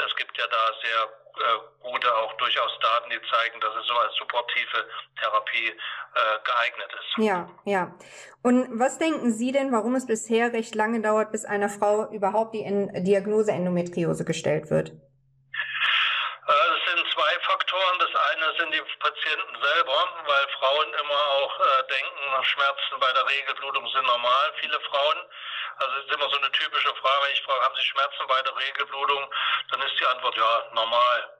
es 0.06 0.16
gibt 0.16 0.36
ja 0.38 0.46
da 0.46 0.72
sehr 0.82 1.08
äh, 1.36 1.58
gute, 1.82 2.14
auch 2.16 2.32
durchaus 2.38 2.78
Daten, 2.80 3.10
die 3.10 3.20
zeigen, 3.30 3.60
dass 3.60 3.74
es 3.76 3.86
so 3.86 3.94
als 3.94 4.14
supportive 4.16 4.88
Therapie 5.20 5.68
äh, 5.68 6.38
geeignet 6.44 6.92
ist. 6.94 7.18
Ja, 7.18 7.48
ja. 7.64 7.94
Und 8.42 8.78
was 8.78 8.98
denken 8.98 9.32
Sie 9.32 9.52
denn, 9.52 9.72
warum 9.72 9.94
es 9.94 10.06
bisher 10.06 10.52
recht 10.52 10.74
lange 10.74 11.00
dauert, 11.02 11.32
bis 11.32 11.44
einer 11.44 11.68
Frau 11.68 12.10
überhaupt 12.10 12.54
die 12.54 12.64
Diagnose 13.02 13.52
Endometriose 13.52 14.24
gestellt 14.24 14.70
wird? 14.70 14.88
Äh, 14.88 16.52
es 16.52 16.94
sind 16.94 17.04
zwei 17.12 17.38
Faktoren. 17.40 17.98
Das 17.98 18.14
eine 18.32 18.58
sind 18.58 18.72
die 18.72 18.82
Patienten 18.98 19.56
selber, 19.60 19.98
weil 20.24 20.46
Frauen 20.58 20.88
immer 20.88 21.22
auch 21.42 21.60
äh, 21.60 21.82
denken, 21.88 22.44
Schmerzen 22.44 23.00
bei 23.00 23.12
der 23.12 23.26
Regelblutung 23.26 23.86
sind 23.88 24.06
normal. 24.06 24.52
Viele 24.60 24.80
Frauen 24.80 25.18
also 25.78 25.96
es 25.98 26.06
ist 26.06 26.14
immer 26.14 26.28
so 26.30 26.36
eine 26.36 26.50
typische 26.52 26.94
Frage, 26.94 27.32
ich 27.32 27.42
frage, 27.42 27.64
haben 27.64 27.74
Sie 27.76 27.82
Schmerzen 27.82 28.26
bei 28.26 28.42
der 28.42 28.56
Regelblutung? 28.56 29.30
Dann 29.70 29.82
ist 29.82 30.00
die 30.00 30.06
Antwort 30.06 30.36
ja, 30.36 30.64
normal. 30.72 31.35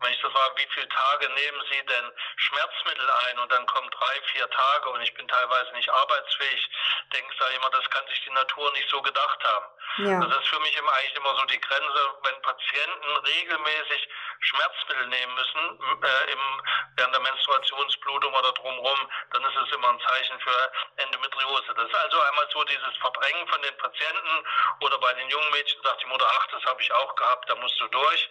Wenn 0.00 0.12
ich 0.12 0.20
so 0.20 0.30
frage, 0.30 0.54
wie 0.56 0.68
viele 0.74 0.88
Tage 0.88 1.28
nehmen 1.30 1.62
Sie 1.70 1.86
denn 1.86 2.12
Schmerzmittel 2.36 3.10
ein 3.10 3.38
und 3.38 3.52
dann 3.52 3.66
kommen 3.66 3.90
drei, 3.90 4.20
vier 4.32 4.48
Tage 4.50 4.90
und 4.90 5.00
ich 5.00 5.14
bin 5.14 5.26
teilweise 5.28 5.72
nicht 5.72 5.88
arbeitsfähig, 5.88 6.70
denke 7.12 7.32
ich 7.32 7.56
immer, 7.56 7.70
das 7.70 7.88
kann 7.90 8.06
sich 8.08 8.22
die 8.24 8.30
Natur 8.30 8.72
nicht 8.72 8.88
so 8.90 9.00
gedacht 9.02 9.44
haben. 9.44 9.66
Ja. 9.98 10.16
Also 10.16 10.28
das 10.28 10.42
ist 10.42 10.48
für 10.48 10.60
mich 10.60 10.76
immer 10.76 10.92
eigentlich 10.92 11.16
immer 11.16 11.36
so 11.36 11.44
die 11.46 11.60
Grenze, 11.60 12.00
wenn 12.22 12.42
Patienten 12.42 13.16
regelmäßig 13.16 14.08
Schmerzmittel 14.40 15.06
nehmen 15.06 15.34
müssen 15.34 15.80
äh, 16.02 16.32
im, 16.32 16.62
während 16.96 17.14
der 17.14 17.22
Menstruationsblutung 17.22 18.34
oder 18.34 18.52
drumherum, 18.52 18.98
dann 19.32 19.44
ist 19.44 19.56
es 19.56 19.72
immer 19.74 19.88
ein 19.88 20.00
Zeichen 20.00 20.40
für 20.40 20.72
Endometriose. 20.96 21.74
Das 21.74 21.88
ist 21.88 21.94
also 21.94 22.20
einmal 22.20 22.48
so 22.52 22.64
dieses 22.64 22.96
Verdrängen 23.00 23.46
von 23.48 23.62
den 23.62 23.76
Patienten 23.78 24.46
oder 24.80 24.98
bei 24.98 25.12
den 25.14 25.28
jungen 25.28 25.50
Mädchen 25.52 25.80
sagt 25.82 26.02
die 26.02 26.06
Mutter, 26.06 26.26
ach, 26.28 26.46
das 26.48 26.64
habe 26.64 26.82
ich 26.82 26.92
auch 26.92 27.14
gehabt, 27.14 27.48
da 27.48 27.54
musst 27.56 27.80
du 27.80 27.88
durch. 27.88 28.30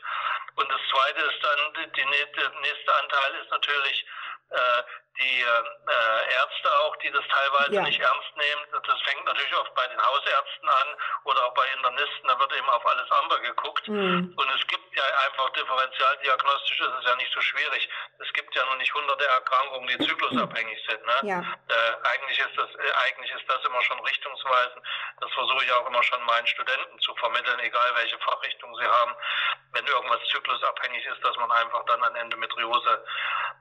Und 0.56 0.70
das 0.72 0.82
Zweite 0.90 1.22
ist 1.22 1.44
dann, 1.56 1.74
der 1.96 2.06
nächste 2.62 2.94
Anteil 2.96 3.36
ist 3.42 3.52
natürlich 3.52 4.06
äh, 4.50 4.84
die 5.20 5.42
äh, 5.42 6.34
Ärzte 6.34 6.70
auch, 6.82 6.96
die 6.98 7.12
das 7.12 7.24
teilweise 7.28 7.74
ja. 7.74 7.82
nicht 7.84 8.00
ernst 8.00 8.36
nehmen. 8.36 8.62
Das 8.72 9.02
fängt 9.02 9.26
natürlich 9.26 9.56
oft 9.58 9.74
bei 9.76 9.86
den 9.88 10.02
Hausärzten 10.02 10.70
an 10.70 10.88
oder 11.26 11.46
auch 11.46 11.54
bei 11.54 11.66
Internisten, 11.76 12.28
da 12.28 12.40
wird 12.40 12.54
eben 12.54 12.70
auf 12.70 12.86
alles 12.86 13.10
andere 13.12 13.42
geguckt. 13.42 13.88
Mhm. 13.88 14.34
Und 14.36 14.50
es 14.56 14.68
gibt 14.68 14.96
ja 14.96 15.04
einfach 15.26 15.50
differenzialdiagnostisch, 15.52 16.80
ist 16.80 16.94
es 17.00 17.06
ja 17.06 17.16
nicht 17.16 17.32
so 17.32 17.42
schwierig. 17.42 17.90
Es 18.20 18.34
gibt 18.34 18.56
ja 18.56 18.66
noch 18.66 18.78
nicht 18.78 18.94
hunderte 18.94 19.26
Erkrankungen, 19.26 19.88
die 19.88 20.06
zyklusabhängig 20.06 20.80
sind. 20.90 21.06
Ne? 21.06 21.18
Ja. 21.24 21.40
Äh, 21.40 22.08
eigentlich, 22.10 22.40
ist 22.40 22.58
das, 22.58 22.70
äh, 22.74 22.92
eigentlich 23.06 23.32
ist 23.32 23.48
das 23.48 23.64
immer 23.66 23.82
schon 23.84 24.00
richtungsweisend. 24.00 24.84
Das 25.22 25.32
versuche 25.32 25.64
ich 25.64 25.72
auch 25.74 25.88
immer 25.88 26.02
schon 26.04 26.24
meinen 26.24 26.48
Studenten 26.48 27.00
zu 27.00 27.14
vermitteln, 27.16 27.60
egal 27.60 27.92
welche 27.96 28.18
Fachrichtung 28.18 28.76
sie 28.78 28.88
haben. 28.88 29.14
Wenn 29.74 29.86
irgendwas 29.86 30.24
zyklusabhängig 30.30 31.06
ist, 31.06 31.24
dass 31.24 31.36
man 31.38 31.52
einfach 31.52 31.86
dann 31.86 32.04
an 32.04 32.16
Endometriose 32.16 33.06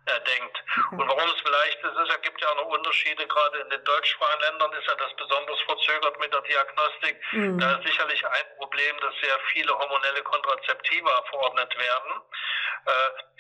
äh, 0.07 0.21
denkt. 0.21 0.65
Und 0.93 1.09
warum 1.09 1.29
es 1.29 1.41
vielleicht 1.43 1.79
ist, 1.83 1.97
es 1.97 2.21
gibt 2.23 2.41
ja 2.41 2.49
auch 2.49 2.57
noch 2.57 2.67
Unterschiede, 2.67 3.27
gerade 3.27 3.59
in 3.59 3.71
den 3.71 3.85
deutschsprachigen 3.85 4.41
Ländern 4.41 4.73
ist 4.73 4.87
ja 4.87 4.95
das 4.95 5.15
besonders 5.17 5.61
verzögert 5.63 6.19
mit 6.21 6.33
der 6.33 6.41
Diagnostik. 6.43 7.17
Mhm. 7.33 7.59
Da 7.59 7.73
ist 7.77 7.87
sicherlich 7.87 8.27
ein 8.27 8.57
Problem, 8.57 8.97
dass 9.01 9.15
sehr 9.23 9.39
viele 9.53 9.77
hormonelle 9.79 10.23
Kontrazeptiva 10.23 11.23
verordnet 11.31 11.77
werden, 11.79 12.13
äh, 12.87 12.91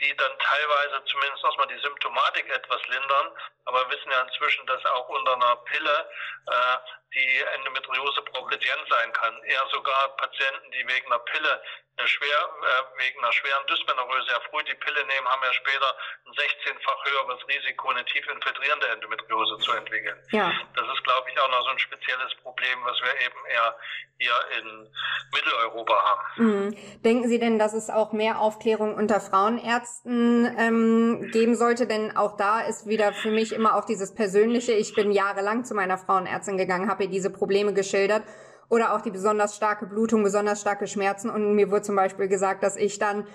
die 0.01 0.17
dann 0.17 0.39
teilweise 0.39 1.05
zumindest 1.05 1.45
erstmal 1.45 1.69
die 1.69 1.79
Symptomatik 1.79 2.49
etwas 2.51 2.81
lindern. 2.89 3.27
Aber 3.65 3.89
wir 3.89 3.97
wissen 3.97 4.11
ja 4.11 4.21
inzwischen, 4.23 4.67
dass 4.67 4.85
auch 4.87 5.09
unter 5.09 5.35
einer 5.35 5.57
Pille 5.57 6.11
äh, 6.47 6.77
die 7.15 7.39
Endometriose 7.55 8.23
progredient 8.23 8.87
sein 8.89 9.13
kann. 9.13 9.43
Eher 9.45 9.67
sogar 9.73 10.17
Patienten, 10.17 10.71
die 10.73 10.87
wegen 10.89 11.07
einer 11.07 11.21
Pille 11.21 11.63
schwer, 12.07 12.51
äh, 12.63 12.99
wegen 12.99 13.19
einer 13.23 13.33
schweren 13.33 13.67
Dysmenorrhoe 13.67 14.23
sehr 14.27 14.41
früh 14.51 14.63
die 14.65 14.75
Pille 14.75 15.05
nehmen, 15.05 15.29
haben 15.29 15.43
ja 15.45 15.53
später 15.53 15.97
ein 16.27 16.33
16-fach 16.33 17.05
höheres 17.05 17.22
Risiko, 17.31 17.89
eine 17.89 18.05
tief 18.05 18.27
infiltrierende 18.29 18.89
Endometriose 18.89 19.59
zu 19.59 19.73
entwickeln. 19.73 20.17
Ja. 20.31 20.53
Das 20.75 20.85
ist, 20.95 21.05
glaube 21.05 21.29
ich, 21.31 21.41
auch 21.41 21.51
noch 21.51 21.65
so 21.65 21.71
ein 21.71 21.79
spezielles 21.79 22.35
Problem, 22.43 22.79
was 22.85 23.01
wir 23.01 23.15
eben 23.25 23.47
eher 23.51 23.77
hier 24.19 24.33
in 24.61 24.89
Mitteleuropa 25.35 25.95
haben. 25.95 26.21
Mhm. 26.37 27.03
Denken 27.03 27.29
Sie 27.29 27.39
denn, 27.39 27.59
dass 27.59 27.75
es 27.75 27.91
auch 27.91 28.13
mehr 28.13 28.41
Aufklärung 28.41 28.95
unter 28.95 29.21
Frauenärzten 29.21 30.57
ähm, 30.59 31.31
geben 31.33 31.55
sollte? 31.55 31.87
Denn 31.87 32.17
auch 32.17 32.37
da 32.37 32.61
ist 32.61 32.87
wieder 32.87 33.13
für 33.13 33.31
mich 33.31 33.53
immer 33.53 33.77
auch 33.77 33.85
dieses 33.85 34.15
Persönliche. 34.15 34.73
Ich 34.73 34.95
bin 34.95 35.13
jahrelang 35.13 35.65
zu 35.65 35.75
meiner 35.75 35.99
Frauenärztin 35.99 36.57
gegangen, 36.57 36.89
habe 36.89 37.05
ihr 37.05 37.11
diese 37.11 37.31
Probleme 37.31 37.75
geschildert 37.75 38.23
oder 38.69 38.95
auch 38.95 39.03
die 39.03 39.11
besonders 39.11 39.55
starke 39.55 39.87
Blutung, 39.87 40.23
besonders 40.23 40.63
starke 40.63 40.87
Schmerzen. 40.87 41.29
Und 41.29 41.55
mir 41.55 41.71
wurde 41.71 41.83
zum 41.83 41.97
Beispiel 41.97 42.29
gesagt, 42.29 42.63
dass 42.63 42.77
ich 42.77 42.99
dann 42.99 43.27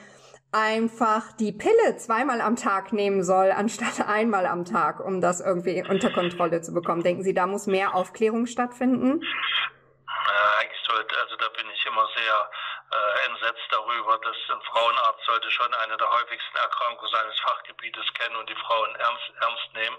einfach 0.51 1.34
die 1.34 1.51
Pille 1.51 1.98
zweimal 1.98 2.42
am 2.42 2.56
Tag 2.56 2.94
nehmen 2.94 3.24
soll, 3.24 3.51
anstatt 3.51 4.00
einmal 4.08 4.46
am 4.46 4.66
Tag, 4.66 5.00
um 5.00 5.22
das 5.22 5.42
irgendwie 5.42 5.84
unter 5.88 6.12
Kontrolle 6.12 6.62
zu 6.62 6.74
bekommen. 6.74 7.04
Denken 7.04 7.24
Sie, 7.24 7.34
da 7.34 7.48
muss 7.48 7.68
mehr 7.68 7.96
Aufklärung 7.96 8.46
stattfinden? 8.46 9.22
Ja, 9.22 10.60
eigentlich 10.60 10.82
sollte, 10.88 11.16
also 11.22 11.36
da 11.36 11.48
bin 11.50 11.66
ich 11.74 11.86
immer 11.86 12.08
sehr 12.16 12.50
äh, 12.92 13.30
entsetzt 13.30 13.68
darüber, 13.72 14.18
dass 14.24 14.37
ein 14.58 14.64
Frauenarzt 14.64 15.26
sollte 15.26 15.52
schon 15.52 15.74
eine 15.74 15.98
der 15.98 16.10
häufigsten 16.10 16.58
Erkrankungen 16.58 17.12
seines 17.12 17.40
Fachgebietes 17.40 18.06
kennen 18.14 18.36
und 18.36 18.50
die 18.50 18.56
Frauen 18.56 18.96
ernst, 18.96 19.32
ernst 19.42 19.74
nehmen. 19.74 19.98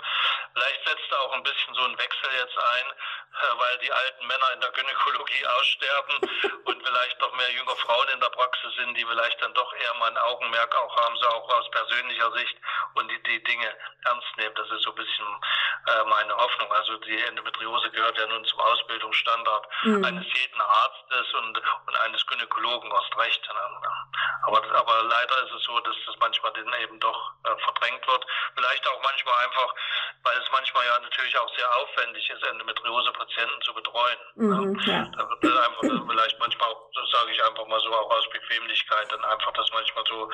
Vielleicht 0.55 0.89
setzt 0.89 1.11
da 1.11 1.17
auch 1.19 1.33
ein 1.33 1.43
bisschen 1.43 1.75
so 1.75 1.85
ein 1.85 1.99
Wechsel 1.99 2.31
jetzt 2.35 2.59
ein, 2.59 2.87
äh, 2.87 3.59
weil 3.59 3.79
die 3.79 3.93
alten 3.93 4.27
Männer 4.27 4.53
in 4.55 4.61
der 4.61 4.71
Gynäkologie 4.71 5.47
aussterben 5.47 6.17
und 6.65 6.87
vielleicht 6.87 7.21
noch 7.21 7.33
mehr 7.35 7.53
junge 7.53 7.77
Frauen 7.77 8.09
in 8.09 8.21
der 8.21 8.31
Praxis 8.31 8.75
sind, 8.77 8.95
die 8.97 9.05
vielleicht 9.05 9.41
dann 9.43 9.55
doch 9.55 9.73
eher 9.75 9.95
mal 9.95 10.11
ein 10.11 10.19
Augenmerk 10.19 10.75
auch 10.75 10.97
haben, 10.97 11.17
so 11.17 11.29
auch 11.29 11.49
aus 11.59 11.71
persönlicher 11.71 12.33
Sicht 12.33 12.57
und 12.95 13.09
die, 13.11 13.23
die 13.23 13.43
Dinge 13.45 13.77
ernst 14.05 14.37
nehmen. 14.37 14.55
Das 14.57 14.71
ist 14.71 14.83
so 14.83 14.91
ein 14.91 14.97
bisschen 14.97 15.27
äh, 15.87 16.05
meine 16.05 16.35
Hoffnung. 16.37 16.73
Also 16.73 16.97
die 16.99 17.23
Endometriose 17.23 17.91
gehört 17.91 18.19
ja 18.19 18.27
nun 18.27 18.45
zum 18.45 18.61
Ausbildungsstandard 18.61 19.67
mhm. 19.85 20.05
eines 20.05 20.27
jeden 20.35 20.61
Arztes 20.61 21.35
und, 21.35 21.63
und 21.87 22.01
eines 22.01 22.27
Gynäkologen 22.27 22.93
hast 22.93 23.17
recht. 23.19 23.39
Aber, 24.49 24.65
aber 24.65 25.03
leider 25.05 25.37
ist 25.45 25.53
es 25.53 25.63
so, 25.65 25.79
dass 25.81 25.95
das 26.07 26.17
manchmal 26.21 26.53
dann 26.53 26.73
eben 26.81 26.99
doch 27.01 27.33
äh, 27.45 27.53
verdrängt 27.65 28.01
wird. 28.09 28.25
Vielleicht 28.57 28.89
auch 28.89 29.01
manchmal 29.03 29.45
einfach, 29.45 29.75
weil 30.25 30.39
es 30.39 30.49
manchmal 30.51 30.87
ja 30.87 30.99
natürlich 31.01 31.37
auch 31.37 31.55
sehr 31.55 31.69
aufwendig 31.77 32.31
ist, 32.31 32.43
Endometriose-Patienten 32.43 33.61
zu 33.61 33.75
betreuen. 33.75 34.21
Mhm, 34.37 34.81
ja. 34.87 35.05
Da 35.13 35.29
wird 35.29 35.45
einfach 35.45 35.85
vielleicht 35.85 36.39
manchmal 36.39 36.69
auch, 36.71 36.89
das 36.97 37.11
sage 37.13 37.33
ich 37.33 37.45
einfach 37.45 37.67
mal 37.67 37.81
so, 37.81 37.93
auch 37.93 38.11
aus 38.11 38.25
Bequemlichkeit, 38.31 39.13
dann 39.13 39.25
einfach 39.25 39.53
das 39.53 39.69
manchmal 39.73 40.05
so 40.09 40.31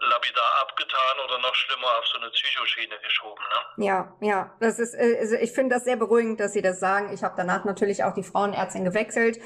lapidar 0.00 0.62
abgetan 0.62 1.16
oder 1.24 1.38
noch 1.38 1.54
schlimmer 1.54 1.88
auf 1.98 2.06
so 2.06 2.18
eine 2.18 2.28
Psychoschiene 2.30 2.98
geschoben. 3.00 3.42
Ne? 3.48 3.86
Ja, 3.86 4.12
ja. 4.20 4.56
Das 4.60 4.78
ist, 4.78 4.92
äh, 4.92 5.16
also 5.20 5.36
ich 5.36 5.52
finde 5.52 5.74
das 5.74 5.84
sehr 5.84 5.96
beruhigend, 5.96 6.38
dass 6.38 6.52
Sie 6.52 6.62
das 6.62 6.80
sagen. 6.80 7.12
Ich 7.14 7.24
habe 7.24 7.34
danach 7.36 7.64
natürlich 7.64 8.04
auch 8.04 8.12
die 8.12 8.24
Frauenärztin 8.24 8.84
gewechselt 8.84 9.38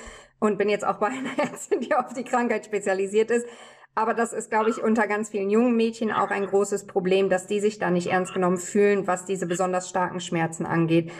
und 0.42 0.58
bin 0.58 0.68
jetzt 0.68 0.84
auch 0.84 0.98
bei 0.98 1.06
einer 1.06 1.38
Ärztin, 1.38 1.80
die 1.80 1.94
auf 1.94 2.12
die 2.14 2.24
Krankheit 2.24 2.64
spezialisiert 2.66 3.30
ist. 3.30 3.46
Aber 3.94 4.14
das 4.14 4.32
ist, 4.32 4.48
glaube 4.48 4.70
ich, 4.70 4.82
unter 4.82 5.06
ganz 5.06 5.28
vielen 5.28 5.50
jungen 5.50 5.76
Mädchen 5.76 6.10
auch 6.10 6.30
ein 6.30 6.46
großes 6.46 6.86
Problem, 6.86 7.28
dass 7.28 7.46
die 7.46 7.60
sich 7.60 7.78
da 7.78 7.90
nicht 7.90 8.06
ernst 8.06 8.32
genommen 8.32 8.56
fühlen, 8.56 9.06
was 9.06 9.26
diese 9.26 9.46
besonders 9.46 9.88
starken 9.88 10.20
Schmerzen 10.20 10.64
angeht. 10.64 11.12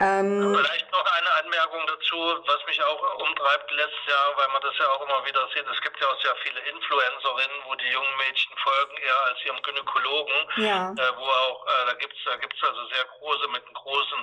Ähm, 0.00 0.54
Vielleicht 0.54 0.92
noch 0.92 1.04
eine 1.04 1.30
Anmerkung 1.42 1.82
dazu, 1.86 2.16
was 2.46 2.60
mich 2.66 2.82
auch 2.84 3.00
umtreibt 3.18 3.70
letztes 3.72 4.06
Jahr, 4.06 4.36
weil 4.36 4.48
man 4.52 4.62
das 4.62 4.74
ja 4.78 4.86
auch 4.94 5.02
immer 5.02 5.24
wieder 5.26 5.42
sieht. 5.54 5.66
Es 5.66 5.80
gibt 5.82 5.98
ja 6.00 6.06
auch 6.06 6.20
sehr 6.22 6.34
viele 6.42 6.60
Influencerinnen, 6.70 7.58
wo 7.66 7.74
die 7.74 7.90
jungen 7.90 8.16
Mädchen 8.18 8.54
folgen 8.62 8.96
eher 9.02 9.20
als 9.26 9.38
ihrem 9.44 9.60
Gynäkologen. 9.62 10.38
Ja. 10.56 10.94
Äh, 10.94 11.12
wo 11.18 11.26
auch, 11.26 11.66
äh, 11.66 11.86
da 11.86 11.94
gibt's 11.94 12.18
da 12.24 12.36
gibt's 12.36 12.62
also 12.62 12.86
sehr 12.94 13.04
große, 13.18 13.48
mit 13.48 13.64
großen, 13.74 14.18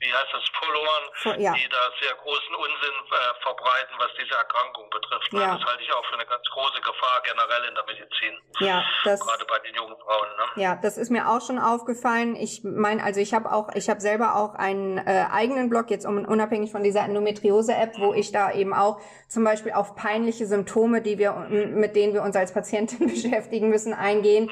wie 0.00 0.12
heißt 0.12 0.32
das, 0.32 0.44
Followern, 0.58 1.40
ja. 1.40 1.52
die 1.52 1.68
da 1.68 1.82
sehr 2.00 2.14
großen 2.14 2.54
Unsinn 2.54 2.96
äh, 3.10 3.42
verbreiten, 3.42 3.94
was 3.98 4.10
diese 4.18 4.34
Erkrankung 4.34 4.90
betrifft. 4.90 5.32
Ja. 5.32 5.56
Das 5.56 5.64
halte 5.64 5.82
ich 5.82 5.92
auch 5.92 6.04
für 6.06 6.14
eine 6.14 6.26
ganz 6.26 6.44
große 6.50 6.80
Gefahr 6.80 7.22
generell 7.22 7.64
in 7.68 7.74
der 7.74 7.84
Medizin. 7.86 8.34
Ja, 8.60 8.84
das, 9.04 9.20
gerade 9.20 9.44
bei 9.44 9.58
den 9.60 9.74
jungen 9.74 9.96
Frauen. 9.98 10.28
Ne? 10.36 10.62
Ja, 10.62 10.76
das 10.76 10.98
ist 10.98 11.10
mir 11.10 11.28
auch 11.28 11.40
schon 11.40 11.58
aufgefallen. 11.58 12.36
Ich 12.36 12.62
meine, 12.64 13.02
also 13.02 13.20
ich 13.20 13.34
habe 13.34 13.52
auch, 13.52 13.68
ich 13.74 13.88
habe 13.88 14.00
selber 14.00 14.36
auch 14.36 14.54
einen 14.54 14.98
äh, 14.98 15.19
eigenen 15.28 15.68
Blog, 15.68 15.90
jetzt 15.90 16.06
unabhängig 16.06 16.72
von 16.72 16.82
dieser 16.82 17.04
Endometriose-App, 17.04 17.98
wo 17.98 18.14
ich 18.14 18.32
da 18.32 18.52
eben 18.52 18.72
auch 18.72 19.00
zum 19.28 19.44
Beispiel 19.44 19.72
auf 19.72 19.94
peinliche 19.94 20.46
Symptome, 20.46 21.00
die 21.02 21.18
wir, 21.18 21.48
mit 21.50 21.96
denen 21.96 22.14
wir 22.14 22.22
uns 22.22 22.36
als 22.36 22.52
Patientin 22.52 23.06
beschäftigen 23.08 23.68
müssen, 23.68 23.92
eingehen. 23.92 24.50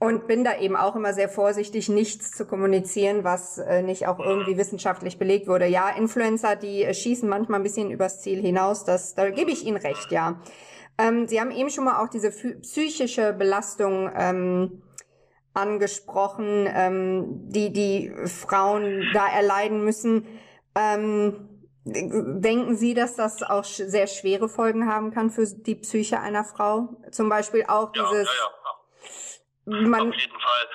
Und 0.00 0.26
bin 0.26 0.44
da 0.44 0.58
eben 0.58 0.76
auch 0.76 0.96
immer 0.96 1.14
sehr 1.14 1.28
vorsichtig, 1.28 1.88
nichts 1.88 2.32
zu 2.32 2.44
kommunizieren, 2.46 3.24
was 3.24 3.58
äh, 3.58 3.80
nicht 3.80 4.06
auch 4.06 4.18
irgendwie 4.18 4.58
wissenschaftlich 4.58 5.18
belegt 5.18 5.46
wurde. 5.46 5.66
Ja, 5.66 5.88
Influencer, 5.88 6.56
die 6.56 6.82
äh, 6.82 6.92
schießen 6.92 7.28
manchmal 7.28 7.60
ein 7.60 7.62
bisschen 7.62 7.90
übers 7.90 8.20
Ziel 8.20 8.40
hinaus, 8.40 8.84
das, 8.84 9.14
da 9.14 9.30
gebe 9.30 9.50
ich 9.50 9.64
Ihnen 9.64 9.76
recht, 9.78 10.10
ja. 10.10 10.40
Ähm, 10.98 11.26
Sie 11.26 11.40
haben 11.40 11.50
eben 11.52 11.70
schon 11.70 11.84
mal 11.84 12.02
auch 12.02 12.08
diese 12.08 12.30
psychische 12.30 13.32
Belastung 13.32 14.10
ähm, 14.14 14.82
angesprochen, 15.54 16.68
ähm, 16.68 17.50
die 17.50 17.72
die 17.72 18.12
Frauen 18.26 19.08
da 19.14 19.26
erleiden 19.28 19.84
müssen. 19.84 20.26
Ähm, 20.76 21.54
denken 21.84 22.76
Sie, 22.76 22.94
dass 22.94 23.16
das 23.16 23.42
auch 23.42 23.64
sehr 23.64 24.06
schwere 24.06 24.48
Folgen 24.48 24.90
haben 24.90 25.12
kann 25.12 25.30
für 25.30 25.46
die 25.46 25.76
Psyche 25.76 26.20
einer 26.20 26.44
Frau? 26.44 26.96
Zum 27.12 27.28
Beispiel 27.28 27.64
auch 27.68 27.92
dieses. 27.92 28.28
Ja, 28.28 28.44
ja, 28.44 29.80
ja. 29.82 29.88
Man, 29.88 30.08
Auf 30.08 30.14
jeden 30.14 30.40
Fall. 30.40 30.68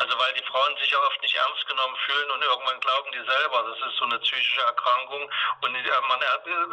Also 0.00 0.16
weil 0.16 0.32
die 0.32 0.44
Frauen 0.44 0.74
sich 0.80 0.90
ja 0.90 0.98
oft 0.98 1.20
nicht 1.20 1.36
ernst 1.36 1.66
genommen 1.68 1.96
fühlen 2.06 2.30
und 2.30 2.42
irgendwann 2.42 2.80
glauben 2.80 3.10
die 3.12 3.30
selber, 3.30 3.68
das 3.68 3.76
ist 3.86 3.98
so 3.98 4.04
eine 4.06 4.18
psychische 4.20 4.62
Erkrankung 4.62 5.28
und 5.60 5.72
man, 6.08 6.20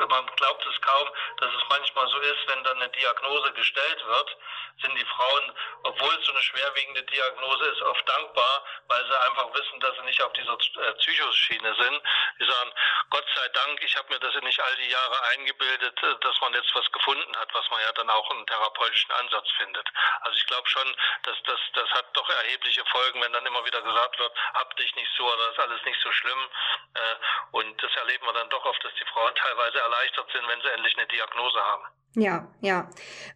man 0.07 0.25
glaubt 0.37 0.65
es 0.65 0.81
kaum, 0.81 1.07
dass 1.39 1.49
es 1.51 1.63
manchmal 1.69 2.07
so 2.07 2.19
ist, 2.19 2.47
wenn 2.47 2.63
dann 2.63 2.77
eine 2.77 2.89
Diagnose 2.89 3.51
gestellt 3.51 4.05
wird, 4.07 4.37
sind 4.81 4.95
die 4.95 5.05
Frauen, 5.05 5.53
obwohl 5.83 6.13
es 6.15 6.25
so 6.25 6.31
eine 6.31 6.41
schwerwiegende 6.41 7.03
Diagnose 7.03 7.65
ist, 7.65 7.81
oft 7.81 8.07
dankbar, 8.07 8.63
weil 8.87 9.05
sie 9.05 9.19
einfach 9.21 9.53
wissen, 9.53 9.79
dass 9.79 9.95
sie 9.95 10.05
nicht 10.05 10.21
auf 10.21 10.33
dieser 10.33 10.53
äh, 10.53 10.93
Psychoschiene 10.93 11.75
sind. 11.75 12.01
Die 12.39 12.45
sagen, 12.45 12.71
Gott 13.09 13.25
sei 13.35 13.47
Dank, 13.49 13.81
ich 13.81 13.95
habe 13.95 14.13
mir 14.13 14.19
das 14.19 14.35
nicht 14.43 14.59
all 14.59 14.75
die 14.75 14.89
Jahre 14.89 15.23
eingebildet, 15.29 16.03
äh, 16.03 16.15
dass 16.21 16.41
man 16.41 16.53
jetzt 16.53 16.73
was 16.75 16.91
gefunden 16.91 17.35
hat, 17.37 17.53
was 17.53 17.69
man 17.71 17.81
ja 17.81 17.91
dann 17.93 18.09
auch 18.09 18.29
einen 18.31 18.45
therapeutischen 18.45 19.11
Ansatz 19.13 19.49
findet. 19.57 19.87
Also 20.21 20.37
ich 20.37 20.45
glaube 20.45 20.67
schon, 20.67 20.95
dass 21.23 21.37
das, 21.45 21.59
das 21.73 21.89
hat 21.91 22.05
doch 22.13 22.29
erhebliche 22.29 22.85
Folgen, 22.85 23.21
wenn 23.21 23.33
dann 23.33 23.45
immer 23.45 23.65
wieder 23.65 23.81
gesagt 23.81 24.19
wird, 24.19 24.33
hab 24.53 24.75
dich 24.77 24.95
nicht 24.95 25.11
so 25.17 25.31
oder 25.31 25.51
ist 25.51 25.59
alles 25.59 25.83
nicht 25.85 26.01
so 26.01 26.11
schlimm. 26.11 26.49
Äh, 26.93 27.15
und 27.51 27.83
das 27.83 27.95
erleben 27.95 28.25
wir 28.25 28.33
dann 28.33 28.49
doch 28.49 28.65
oft, 28.65 28.83
dass 28.83 28.93
die 28.95 29.05
Frauen 29.05 29.33
teilweise 29.43 29.79
erleichtert 29.79 30.31
sind, 30.31 30.47
wenn 30.47 30.61
sie 30.61 30.69
endlich 30.69 30.97
eine 30.97 31.07
Diagnose 31.07 31.59
haben. 31.59 31.87
Ja, 32.15 32.47
ja. 32.61 32.89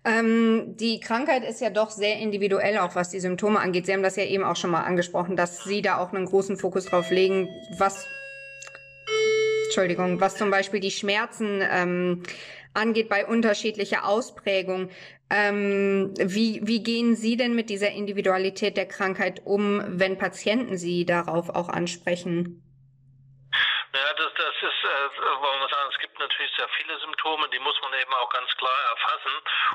Ähm, 0.03 0.75
die 0.77 0.99
Krankheit 0.99 1.43
ist 1.47 1.61
ja 1.61 1.69
doch 1.69 1.91
sehr 1.91 2.17
individuell, 2.17 2.79
auch 2.79 2.95
was 2.95 3.09
die 3.09 3.19
Symptome 3.19 3.59
angeht. 3.59 3.85
Sie 3.85 3.93
haben 3.93 4.01
das 4.01 4.15
ja 4.15 4.23
eben 4.23 4.43
auch 4.43 4.55
schon 4.55 4.71
mal 4.71 4.81
angesprochen, 4.81 5.35
dass 5.35 5.63
Sie 5.63 5.81
da 5.83 5.99
auch 5.99 6.13
einen 6.13 6.25
großen 6.25 6.57
Fokus 6.57 6.85
drauf 6.85 7.11
legen, 7.11 7.47
was, 7.77 8.07
Entschuldigung, 9.65 10.19
was 10.19 10.35
zum 10.35 10.49
Beispiel 10.49 10.79
die 10.79 10.89
Schmerzen 10.89 11.61
ähm, 11.71 12.23
angeht 12.73 13.07
bei 13.07 13.25
unterschiedlicher 13.27 14.07
Ausprägung. 14.07 14.89
Ähm, 15.29 16.13
wie, 16.17 16.61
wie 16.63 16.81
gehen 16.81 17.15
Sie 17.15 17.37
denn 17.37 17.55
mit 17.55 17.69
dieser 17.69 17.91
Individualität 17.91 18.77
der 18.77 18.87
Krankheit 18.87 19.45
um, 19.45 19.83
wenn 19.87 20.17
Patienten 20.17 20.77
Sie 20.77 21.05
darauf 21.05 21.49
auch 21.49 21.69
ansprechen? 21.69 22.63
Ja, 23.93 24.13
das, 24.13 24.33
das 24.35 24.55
ist, 24.55 24.83
äh, 24.85 25.21
wollen 25.41 25.59
wir 25.59 25.67
sagen, 25.67 25.89
es 25.91 25.99
gibt 25.99 26.17
natürlich 26.17 26.51
sehr 26.55 26.69
viele 26.79 26.97
Symptome, 26.99 27.49
die 27.49 27.59
muss 27.59 27.75
man 27.81 27.93
eben 27.93 28.13
auch 28.13 28.29
ganz 28.29 28.49
klar 28.55 28.79
erfassen. 28.89 29.33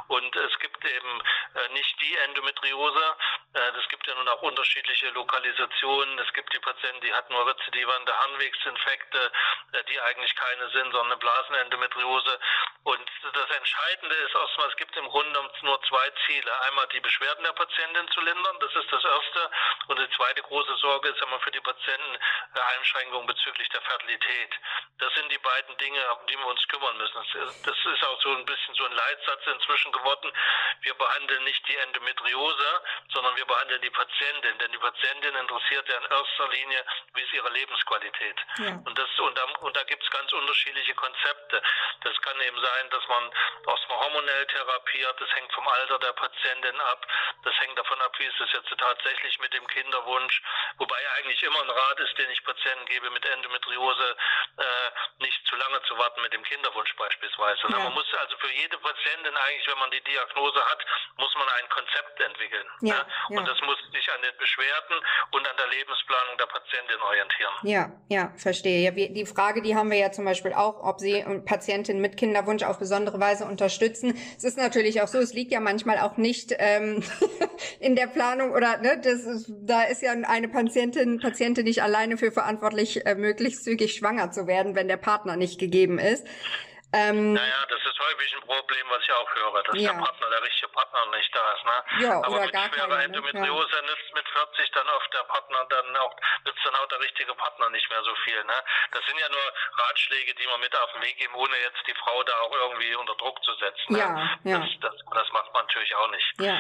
Und 0.08 0.35
es 0.37 0.58
gibt 0.58 0.82
eben 0.87 1.20
äh, 1.54 1.68
nicht 1.75 2.00
die 2.00 2.16
Endometriose. 2.25 3.16
Äh, 3.52 3.73
es 3.78 3.87
gibt 3.90 4.06
ja 4.06 4.14
nun 4.14 4.28
auch 4.28 4.40
unterschiedliche 4.40 5.11
Lokalisationen. 5.11 6.18
Es 6.18 6.32
gibt 6.32 6.50
die 6.54 6.58
Patienten, 6.61 7.02
die 7.02 7.12
hatten 7.12 7.35
nur 7.35 7.46
rezidivante 7.46 8.18
Harnwegsinfekte, 8.18 9.32
äh, 9.73 9.85
die 9.85 10.00
eigentlich 10.00 10.35
keine 10.35 10.70
sind, 10.70 10.92
sondern 10.92 11.12
eine 11.12 11.16
Blasenendometriose. 11.18 12.38
Und 12.85 13.11
das 13.35 13.50
Entscheidende 13.50 14.14
ist 14.14 14.35
es 14.68 14.76
gibt 14.76 14.96
im 14.96 15.08
Grunde 15.08 15.50
nur 15.62 15.82
zwei 15.82 16.11
Ziele. 16.26 16.61
Einmal 16.68 16.87
die 16.88 17.00
Beschwerden 17.00 17.44
der 17.44 17.52
Patientin 17.52 18.08
zu 18.08 18.20
lindern, 18.20 18.56
das 18.61 18.75
ist 18.76 18.90
das 18.90 19.04
Erste. 19.04 19.50
Und 19.88 19.99
die 19.99 20.11
zweite 20.16 20.42
große 20.42 20.76
Sorge 20.76 21.08
ist 21.08 21.20
immer 21.23 21.38
für 21.40 21.50
die 21.50 21.61
Patienten 21.61 22.18
Einschränkungen 22.76 23.26
bezüglich 23.26 23.68
der 23.68 23.82
Fertilität. 23.82 24.05
Das 24.98 25.12
sind 25.14 25.30
die 25.30 25.38
beiden 25.38 25.76
Dinge, 25.76 26.00
um 26.14 26.26
die 26.26 26.38
wir 26.38 26.46
uns 26.46 26.66
kümmern 26.68 26.96
müssen. 26.96 27.14
Das 27.64 27.76
ist 27.76 28.04
auch 28.04 28.20
so 28.22 28.30
ein 28.30 28.46
bisschen 28.46 28.75
so 28.75 28.84
ein 28.84 28.92
Leitsatz 28.92 29.46
inzwischen 29.46 29.92
geworden. 29.92 30.32
Wir 30.80 30.94
behandeln 30.94 31.44
nicht 31.44 31.68
die 31.68 31.76
Endometriose, 31.76 32.82
sondern 33.12 33.36
wir 33.36 33.44
behandeln 33.44 33.82
die 33.82 33.90
Patientin. 33.90 34.58
Denn 34.58 34.72
die 34.72 34.78
Patientin 34.78 35.34
interessiert 35.34 35.88
ja 35.88 35.96
in 35.98 36.10
erster 36.10 36.48
Linie, 36.48 36.84
wie 37.14 37.22
ist 37.22 37.32
ihre 37.32 37.50
Lebensqualität. 37.50 38.36
Ja. 38.58 38.80
Und, 38.84 38.98
das, 38.98 39.08
und 39.18 39.36
da, 39.36 39.44
und 39.60 39.76
da 39.76 39.82
gibt 39.84 40.02
es 40.02 40.10
ganz 40.10 40.32
unterschiedliche 40.32 40.94
Konzepte. 40.94 41.62
Das 42.02 42.16
kann 42.22 42.40
eben 42.40 42.60
sein, 42.60 42.90
dass 42.90 43.06
man 43.08 43.30
erstmal 43.68 43.98
hormonell 44.00 44.46
therapiert. 44.46 45.20
Das 45.20 45.34
hängt 45.34 45.52
vom 45.52 45.68
Alter 45.68 45.98
der 45.98 46.12
Patientin 46.12 46.80
ab. 46.80 47.06
Das 47.44 47.54
hängt 47.60 47.78
davon 47.78 48.00
ab, 48.00 48.18
wie 48.18 48.25
ist 48.25 48.40
es 48.40 48.52
jetzt 48.52 48.72
tatsächlich 48.78 49.38
mit 49.40 49.52
dem 49.52 49.66
Kinderwunsch. 49.66 50.42
Wobei 50.78 50.96
eigentlich 51.16 51.42
immer 51.42 51.60
ein 51.60 51.70
Rat 51.70 52.00
ist, 52.00 52.16
den 52.18 52.30
ich 52.30 52.42
Patienten 52.44 52.86
gebe 52.86 53.10
mit 53.10 53.25
Endometriose, 53.26 53.96
äh, 54.03 55.23
nicht 55.23 55.41
zu 55.49 55.57
lange 55.57 55.81
zu 55.88 55.97
warten 55.99 56.21
mit 56.23 56.33
dem 56.33 56.43
Kinderwunsch 56.43 56.95
beispielsweise. 56.97 57.61
Ja. 57.69 57.79
Man 57.79 57.95
muss 57.95 58.07
also 58.21 58.37
für 58.38 58.53
jede 58.53 58.79
Patientin 58.79 59.35
eigentlich, 59.37 59.67
wenn 59.67 59.79
man 59.79 59.91
die 59.91 60.03
Diagnose 60.05 60.61
hat, 60.65 60.81
muss 61.19 61.35
man 61.35 61.49
ein 61.49 61.69
Konzept 61.69 62.21
entwickeln. 62.21 62.67
Ja, 62.81 62.95
ne? 62.95 63.07
ja. 63.31 63.38
Und 63.38 63.49
das 63.49 63.61
muss 63.62 63.79
sich 63.93 64.07
an 64.12 64.23
den 64.23 64.37
Beschwerden 64.38 64.97
und 65.33 65.49
an 65.49 65.57
der 65.57 65.69
Lebensplanung 65.69 66.38
der 66.38 66.47
Patientin 66.47 67.00
orientieren. 67.00 67.55
Ja, 67.62 67.83
ja, 68.09 68.33
verstehe. 68.37 68.85
Ja, 68.85 68.95
wir, 68.95 69.12
die 69.12 69.26
Frage, 69.26 69.62
die 69.62 69.75
haben 69.75 69.91
wir 69.91 69.99
ja 69.99 70.12
zum 70.12 70.25
Beispiel 70.25 70.53
auch, 70.53 70.83
ob 70.83 71.00
Sie 71.00 71.25
Patientinnen 71.45 72.00
mit 72.00 72.17
Kinderwunsch 72.17 72.62
auf 72.62 72.79
besondere 72.79 73.21
Weise 73.21 73.45
unterstützen. 73.45 74.15
Es 74.37 74.45
ist 74.45 74.59
natürlich 74.59 75.03
auch 75.03 75.09
so, 75.09 75.19
es 75.19 75.33
liegt 75.33 75.53
ja 75.53 75.61
manchmal 75.61 75.99
auch 76.00 76.17
nicht 76.17 76.55
ähm, 76.59 77.03
in 77.81 77.97
der 77.97 78.07
Planung 78.07 78.53
oder 78.53 78.79
ne, 78.79 79.00
das 79.03 79.25
ist, 79.25 79.53
da 79.62 79.83
ist 79.85 80.03
ja 80.03 80.12
eine 80.12 80.49
Patientin, 80.49 81.21
Patientin 81.21 81.65
nicht 81.65 81.83
alleine 81.83 82.17
für 82.17 82.33
verantwortlich, 82.33 83.07
äh, 83.07 83.15
möglichst 83.15 83.65
zügig 83.65 83.86
schwanger 83.95 84.31
zu 84.31 84.47
werden, 84.47 84.75
wenn 84.75 84.88
der 84.88 84.97
Partner 84.97 85.37
nicht 85.37 85.59
gegeben 85.59 85.99
ist. 85.99 86.26
Ähm, 86.97 87.35
naja, 87.35 87.66
das 87.69 87.83
ist 87.83 87.99
häufig 87.99 88.33
ein 88.33 88.47
Problem, 88.47 88.87
was 88.88 89.02
ich 89.02 89.12
auch 89.12 89.31
höre, 89.35 89.62
dass 89.64 89.75
ja. 89.76 89.93
der 89.93 90.00
Partner, 90.00 90.31
der 90.31 90.43
richtige 90.43 90.69
Partner 90.69 91.00
nicht 91.12 91.31
da 91.35 91.45
ist. 91.52 91.64
Ne? 91.66 91.78
Ja, 92.07 92.14
Aber 92.23 92.40
mit 92.40 92.50
schwerer 92.55 93.02
Endometriose 93.02 93.43
ne? 93.43 93.83
ja. 93.83 93.90
nützt 93.90 94.11
mit 94.14 94.26
40 94.28 94.71
dann 94.71 94.88
oft 94.97 95.12
der 95.12 95.25
Partner 95.26 95.66
dann 95.69 95.97
auch, 95.97 96.14
nützt 96.47 96.62
dann 96.64 96.75
auch 96.76 96.88
der 96.88 97.00
richtige 97.00 97.35
Partner 97.35 97.71
nicht 97.71 97.90
mehr 97.90 98.02
so 98.05 98.14
viel. 98.25 98.38
Ne? 98.45 98.59
Das 98.93 99.05
sind 99.05 99.19
ja 99.19 99.28
nur 99.28 99.47
Ratschläge, 99.83 100.33
die 100.40 100.47
man 100.47 100.61
mit 100.61 100.73
auf 100.78 100.93
den 100.95 101.02
Weg 101.02 101.19
geben, 101.19 101.35
ohne 101.35 101.57
jetzt 101.59 101.83
die 101.87 101.95
Frau 102.00 102.23
da 102.23 102.33
auch 102.47 102.55
irgendwie 102.55 102.95
unter 102.95 103.14
Druck 103.16 103.43
zu 103.43 103.52
setzen. 103.61 103.93
Ne? 103.93 103.99
Ja, 103.99 104.38
ja. 104.45 104.59
Das, 104.62 104.71
das, 104.81 104.97
das 105.11 105.28
macht 105.33 105.52
man 105.52 105.66
natürlich 105.66 105.95
auch 105.97 106.11
nicht. 106.11 106.28
Ja. 106.38 106.57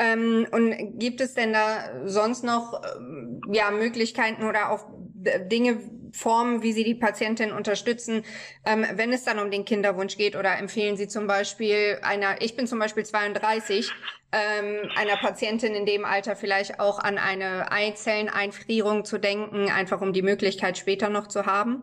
Ähm, 0.00 0.48
und 0.50 0.98
gibt 0.98 1.20
es 1.20 1.34
denn 1.34 1.52
da 1.52 2.08
sonst 2.08 2.42
noch 2.42 2.80
ähm, 2.82 3.42
ja 3.52 3.70
Möglichkeiten 3.70 4.48
oder 4.48 4.70
auch 4.70 4.88
Dinge, 4.90 5.78
Formen, 6.12 6.62
wie 6.62 6.72
Sie 6.72 6.84
die 6.84 6.94
Patientin 6.94 7.52
unterstützen, 7.52 8.24
ähm, 8.64 8.86
wenn 8.94 9.12
es 9.12 9.24
dann 9.24 9.38
um 9.38 9.50
den 9.50 9.64
Kinderwunsch 9.64 10.16
geht? 10.16 10.36
Oder 10.36 10.58
empfehlen 10.58 10.96
Sie 10.96 11.08
zum 11.08 11.26
Beispiel 11.26 11.98
einer, 12.02 12.40
ich 12.40 12.54
bin 12.54 12.66
zum 12.66 12.78
Beispiel 12.78 13.04
32, 13.04 13.90
ähm, 14.32 14.90
einer 14.96 15.16
Patientin 15.16 15.74
in 15.74 15.86
dem 15.86 16.04
Alter 16.04 16.36
vielleicht 16.36 16.80
auch 16.80 16.98
an 16.98 17.18
eine 17.18 17.70
Eizelleneinfrierung 17.70 19.04
zu 19.04 19.18
denken, 19.18 19.70
einfach 19.70 20.00
um 20.00 20.12
die 20.12 20.22
Möglichkeit 20.22 20.78
später 20.78 21.08
noch 21.08 21.28
zu 21.28 21.46
haben? 21.46 21.82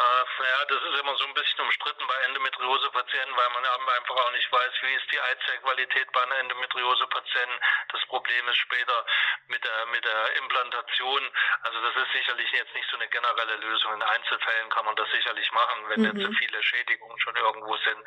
Äh, 0.00 0.44
ja, 0.48 0.64
das 0.64 0.80
ist 0.80 1.00
immer 1.00 1.14
so 1.16 1.26
ein 1.26 1.34
bisschen 1.34 1.60
umstritten 1.60 2.06
bei 2.06 2.16
Endometriose-Patienten, 2.24 3.36
weil 3.36 3.50
man 3.52 3.64
einfach 3.64 4.16
auch 4.16 4.32
nicht 4.32 4.50
weiß, 4.50 4.72
wie 4.80 4.94
ist 4.94 5.12
die 5.12 5.20
Eizellqualität 5.20 6.10
bei 6.12 6.22
einer 6.22 6.36
Endometriose-Patienten. 6.36 7.58
Das 7.92 8.00
Problem 8.06 8.48
ist 8.48 8.56
später 8.56 9.04
mit 9.48 9.62
der, 9.62 9.86
mit 9.92 10.04
der 10.04 10.36
Implantation. 10.40 11.22
Also 11.62 11.80
das 11.82 11.96
ist 11.96 12.12
sicherlich 12.12 12.50
jetzt 12.52 12.74
nicht 12.74 12.88
so 12.90 12.96
eine 12.96 13.08
generelle 13.08 13.56
Lösung. 13.56 13.92
In 13.94 14.02
Einzelfällen 14.02 14.70
kann 14.70 14.86
man 14.86 14.96
das 14.96 15.10
sicherlich 15.10 15.52
machen, 15.52 15.88
wenn 15.88 16.00
mhm. 16.00 16.20
jetzt 16.20 16.38
viele 16.38 16.62
Schädigungen 16.62 17.18
schon 17.20 17.36
irgendwo 17.36 17.76
sind. 17.76 18.00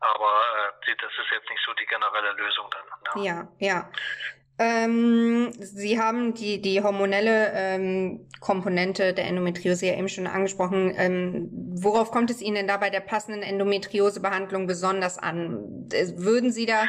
Aber 0.00 0.74
äh, 0.82 0.96
das 0.96 1.12
ist 1.12 1.30
jetzt 1.30 1.50
nicht 1.50 1.62
so 1.64 1.72
die 1.74 1.86
generelle 1.86 2.32
Lösung 2.32 2.70
dann. 2.70 3.22
Ja, 3.22 3.46
ja. 3.60 3.78
ja. 3.78 3.90
Ähm, 4.58 5.52
Sie 5.58 6.00
haben 6.00 6.32
die, 6.32 6.62
die 6.62 6.82
hormonelle 6.82 7.52
ähm, 7.54 8.26
Komponente 8.40 9.12
der 9.12 9.26
Endometriose 9.26 9.86
ja 9.86 9.94
eben 9.96 10.08
schon 10.08 10.26
angesprochen. 10.26 10.94
Ähm, 10.96 11.48
worauf 11.74 12.10
kommt 12.10 12.30
es 12.30 12.40
Ihnen 12.40 12.54
denn 12.56 12.68
da 12.68 12.78
bei 12.78 12.88
der 12.88 13.00
passenden 13.00 13.42
Endometriosebehandlung 13.42 14.66
besonders 14.66 15.18
an? 15.18 15.88
Äh, 15.92 16.06
würden 16.16 16.52
Sie 16.52 16.64
da 16.64 16.84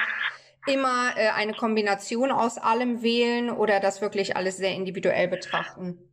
immer 0.65 1.11
äh, 1.17 1.29
eine 1.29 1.53
Kombination 1.53 2.31
aus 2.31 2.57
allem 2.57 3.01
wählen 3.01 3.49
oder 3.49 3.79
das 3.81 4.01
wirklich 4.01 4.37
alles 4.37 4.57
sehr 4.57 4.73
individuell 4.73 5.27
betrachten? 5.27 6.06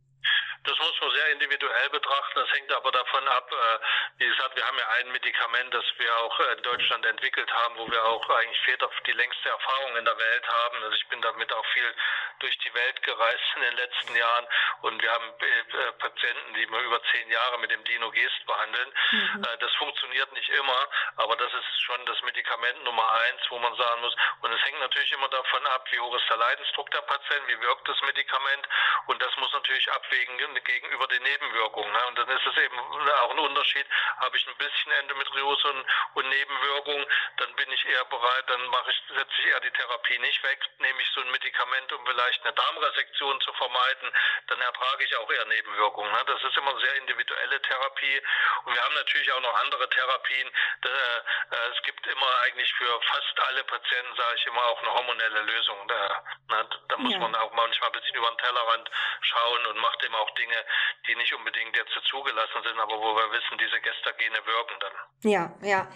Das 0.65 0.77
muss 0.79 1.01
man 1.01 1.11
sehr 1.11 1.27
individuell 1.29 1.89
betrachten. 1.89 2.39
Das 2.39 2.51
hängt 2.51 2.71
aber 2.73 2.91
davon 2.91 3.27
ab, 3.27 3.51
äh, 3.51 3.79
wie 4.17 4.27
gesagt, 4.27 4.55
wir 4.55 4.65
haben 4.65 4.77
ja 4.77 4.87
ein 4.99 5.11
Medikament, 5.11 5.73
das 5.73 5.85
wir 5.97 6.17
auch 6.17 6.39
in 6.39 6.63
Deutschland 6.63 7.05
entwickelt 7.05 7.51
haben, 7.53 7.77
wo 7.77 7.89
wir 7.89 8.03
auch 8.03 8.29
eigentlich 8.29 8.61
die 9.05 9.11
längste 9.11 9.49
Erfahrung 9.49 9.95
in 9.97 10.05
der 10.05 10.17
Welt 10.17 10.47
haben. 10.47 10.83
Also 10.83 10.95
ich 10.95 11.07
bin 11.07 11.21
damit 11.21 11.51
auch 11.53 11.65
viel 11.67 11.95
durch 12.39 12.57
die 12.59 12.73
Welt 12.73 13.01
gereist 13.03 13.43
in 13.55 13.61
den 13.61 13.75
letzten 13.75 14.15
Jahren 14.15 14.47
und 14.81 15.01
wir 15.01 15.11
haben 15.11 15.33
äh, 15.39 15.91
Patienten, 15.99 16.53
die 16.55 16.69
wir 16.69 16.79
über 16.79 17.01
zehn 17.11 17.29
Jahre 17.29 17.59
mit 17.59 17.71
dem 17.71 17.83
Dinogest 17.83 18.45
behandeln. 18.45 18.93
Mhm. 19.11 19.43
Äh, 19.43 19.57
das 19.59 19.71
funktioniert 19.75 20.31
nicht 20.33 20.49
immer, 20.49 20.89
aber 21.17 21.35
das 21.35 21.53
ist 21.53 21.81
schon 21.83 22.05
das 22.05 22.21
Medikament 22.23 22.83
Nummer 22.83 23.11
eins, 23.11 23.41
wo 23.49 23.59
man 23.59 23.75
sagen 23.75 24.01
muss. 24.01 24.15
Und 24.41 24.51
es 24.51 24.63
hängt 24.65 24.79
natürlich 24.79 25.11
immer 25.13 25.29
davon 25.29 25.65
ab, 25.67 25.87
wie 25.91 25.99
hoch 25.99 26.15
ist 26.15 26.29
der 26.29 26.37
Leidensdruck 26.37 26.89
der 26.91 27.01
Patienten, 27.01 27.47
wie 27.47 27.61
wirkt 27.61 27.87
das 27.87 28.01
Medikament 28.01 28.67
und 29.07 29.21
das 29.21 29.35
muss 29.37 29.51
natürlich 29.53 29.91
abwägen 29.91 30.37
gegenüber 30.63 31.07
den 31.07 31.23
Nebenwirkungen. 31.23 31.91
Ne? 31.91 32.07
Und 32.07 32.17
dann 32.17 32.29
ist 32.29 32.45
es 32.45 32.57
eben 32.57 32.79
auch 32.79 33.31
ein 33.31 33.39
Unterschied, 33.39 33.85
habe 34.17 34.37
ich 34.37 34.47
ein 34.47 34.55
bisschen 34.57 34.91
Endometriose 34.91 35.67
und, 35.69 35.85
und 36.15 36.29
Nebenwirkungen, 36.29 37.05
dann 37.37 37.53
bin 37.55 37.71
ich 37.71 37.85
eher 37.85 38.05
bereit, 38.05 38.43
dann 38.47 38.65
mache 38.67 38.91
ich, 38.91 39.01
setze 39.07 39.33
ich 39.39 39.45
eher 39.47 39.59
die 39.61 39.71
Therapie 39.71 40.19
nicht 40.19 40.43
weg, 40.43 40.59
nehme 40.79 41.01
ich 41.01 41.09
so 41.11 41.21
ein 41.21 41.31
Medikament, 41.31 41.91
um 41.93 42.05
vielleicht 42.25 42.45
eine 42.45 42.53
Darmresektion 42.53 43.39
zu 43.41 43.53
vermeiden, 43.53 44.09
dann 44.47 44.61
ertrage 44.61 45.03
ich 45.05 45.15
auch 45.17 45.29
eher 45.29 45.45
Nebenwirkungen. 45.45 46.11
Ne? 46.11 46.21
Das 46.25 46.41
ist 46.41 46.57
immer 46.57 46.73
sehr 46.79 46.95
individuelle 46.97 47.61
Therapie. 47.61 48.21
Und 48.65 48.73
wir 48.73 48.81
haben 48.81 48.95
natürlich 48.95 49.31
auch 49.31 49.41
noch 49.41 49.53
andere 49.61 49.89
Therapien. 49.89 50.47
Äh, 50.47 51.69
es 51.71 51.81
gibt 51.83 52.05
immer 52.07 52.31
eigentlich 52.45 52.71
für 52.73 52.89
fast 53.01 53.35
alle 53.49 53.63
Patienten, 53.63 54.15
sage 54.17 54.35
ich 54.37 54.45
immer, 54.47 54.65
auch 54.65 54.81
eine 54.81 54.93
hormonelle 54.93 55.41
Lösung. 55.41 55.77
Da, 55.87 56.23
ne? 56.49 56.69
da 56.89 56.97
muss 56.97 57.13
ja. 57.13 57.19
man 57.19 57.35
auch 57.35 57.53
manchmal 57.53 57.89
ein 57.89 57.99
bisschen 57.99 58.15
über 58.15 58.29
den 58.29 58.37
Tellerrand 58.37 58.89
schauen 59.21 59.65
und 59.67 59.77
macht 59.77 60.03
eben 60.03 60.15
auch 60.15 60.31
Dinge, 60.31 60.45
Dinge, 60.45 60.65
die 61.07 61.15
nicht 61.15 61.33
unbedingt 61.33 61.75
jetzt 61.75 61.93
zugelassen 62.09 62.61
sind, 62.63 62.79
aber 62.79 62.93
wo 62.93 63.15
wir 63.15 63.31
wissen, 63.31 63.57
diese 63.59 63.79
Gestagene 63.81 64.39
wirken 64.45 64.77
dann. 64.79 64.95
Ja, 65.23 65.53
ja. 65.61 65.87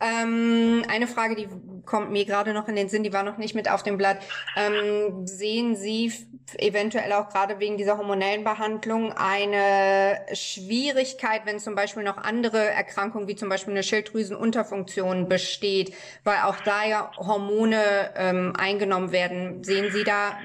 Ähm, 0.00 0.84
eine 0.88 1.06
Frage, 1.06 1.36
die 1.36 1.48
kommt 1.86 2.10
mir 2.10 2.24
gerade 2.24 2.52
noch 2.52 2.68
in 2.68 2.76
den 2.76 2.88
Sinn, 2.88 3.02
die 3.02 3.12
war 3.12 3.22
noch 3.22 3.38
nicht 3.38 3.54
mit 3.54 3.70
auf 3.70 3.82
dem 3.82 3.96
Blatt. 3.96 4.18
Ähm, 4.56 5.26
sehen 5.26 5.73
Sie 5.76 6.12
eventuell 6.58 7.12
auch 7.12 7.28
gerade 7.28 7.58
wegen 7.58 7.76
dieser 7.76 7.96
hormonellen 7.98 8.44
Behandlung 8.44 9.12
eine 9.12 10.18
Schwierigkeit, 10.32 11.42
wenn 11.44 11.58
zum 11.58 11.74
Beispiel 11.74 12.02
noch 12.02 12.18
andere 12.18 12.58
Erkrankungen 12.58 13.28
wie 13.28 13.36
zum 13.36 13.48
Beispiel 13.48 13.72
eine 13.72 13.82
Schilddrüsenunterfunktion 13.82 15.28
besteht, 15.28 15.94
weil 16.22 16.38
auch 16.44 16.56
da 16.60 16.84
ja 16.84 17.10
Hormone 17.16 18.12
ähm, 18.16 18.52
eingenommen 18.58 19.12
werden. 19.12 19.64
Sehen 19.64 19.90
Sie 19.92 20.04
da 20.04 20.38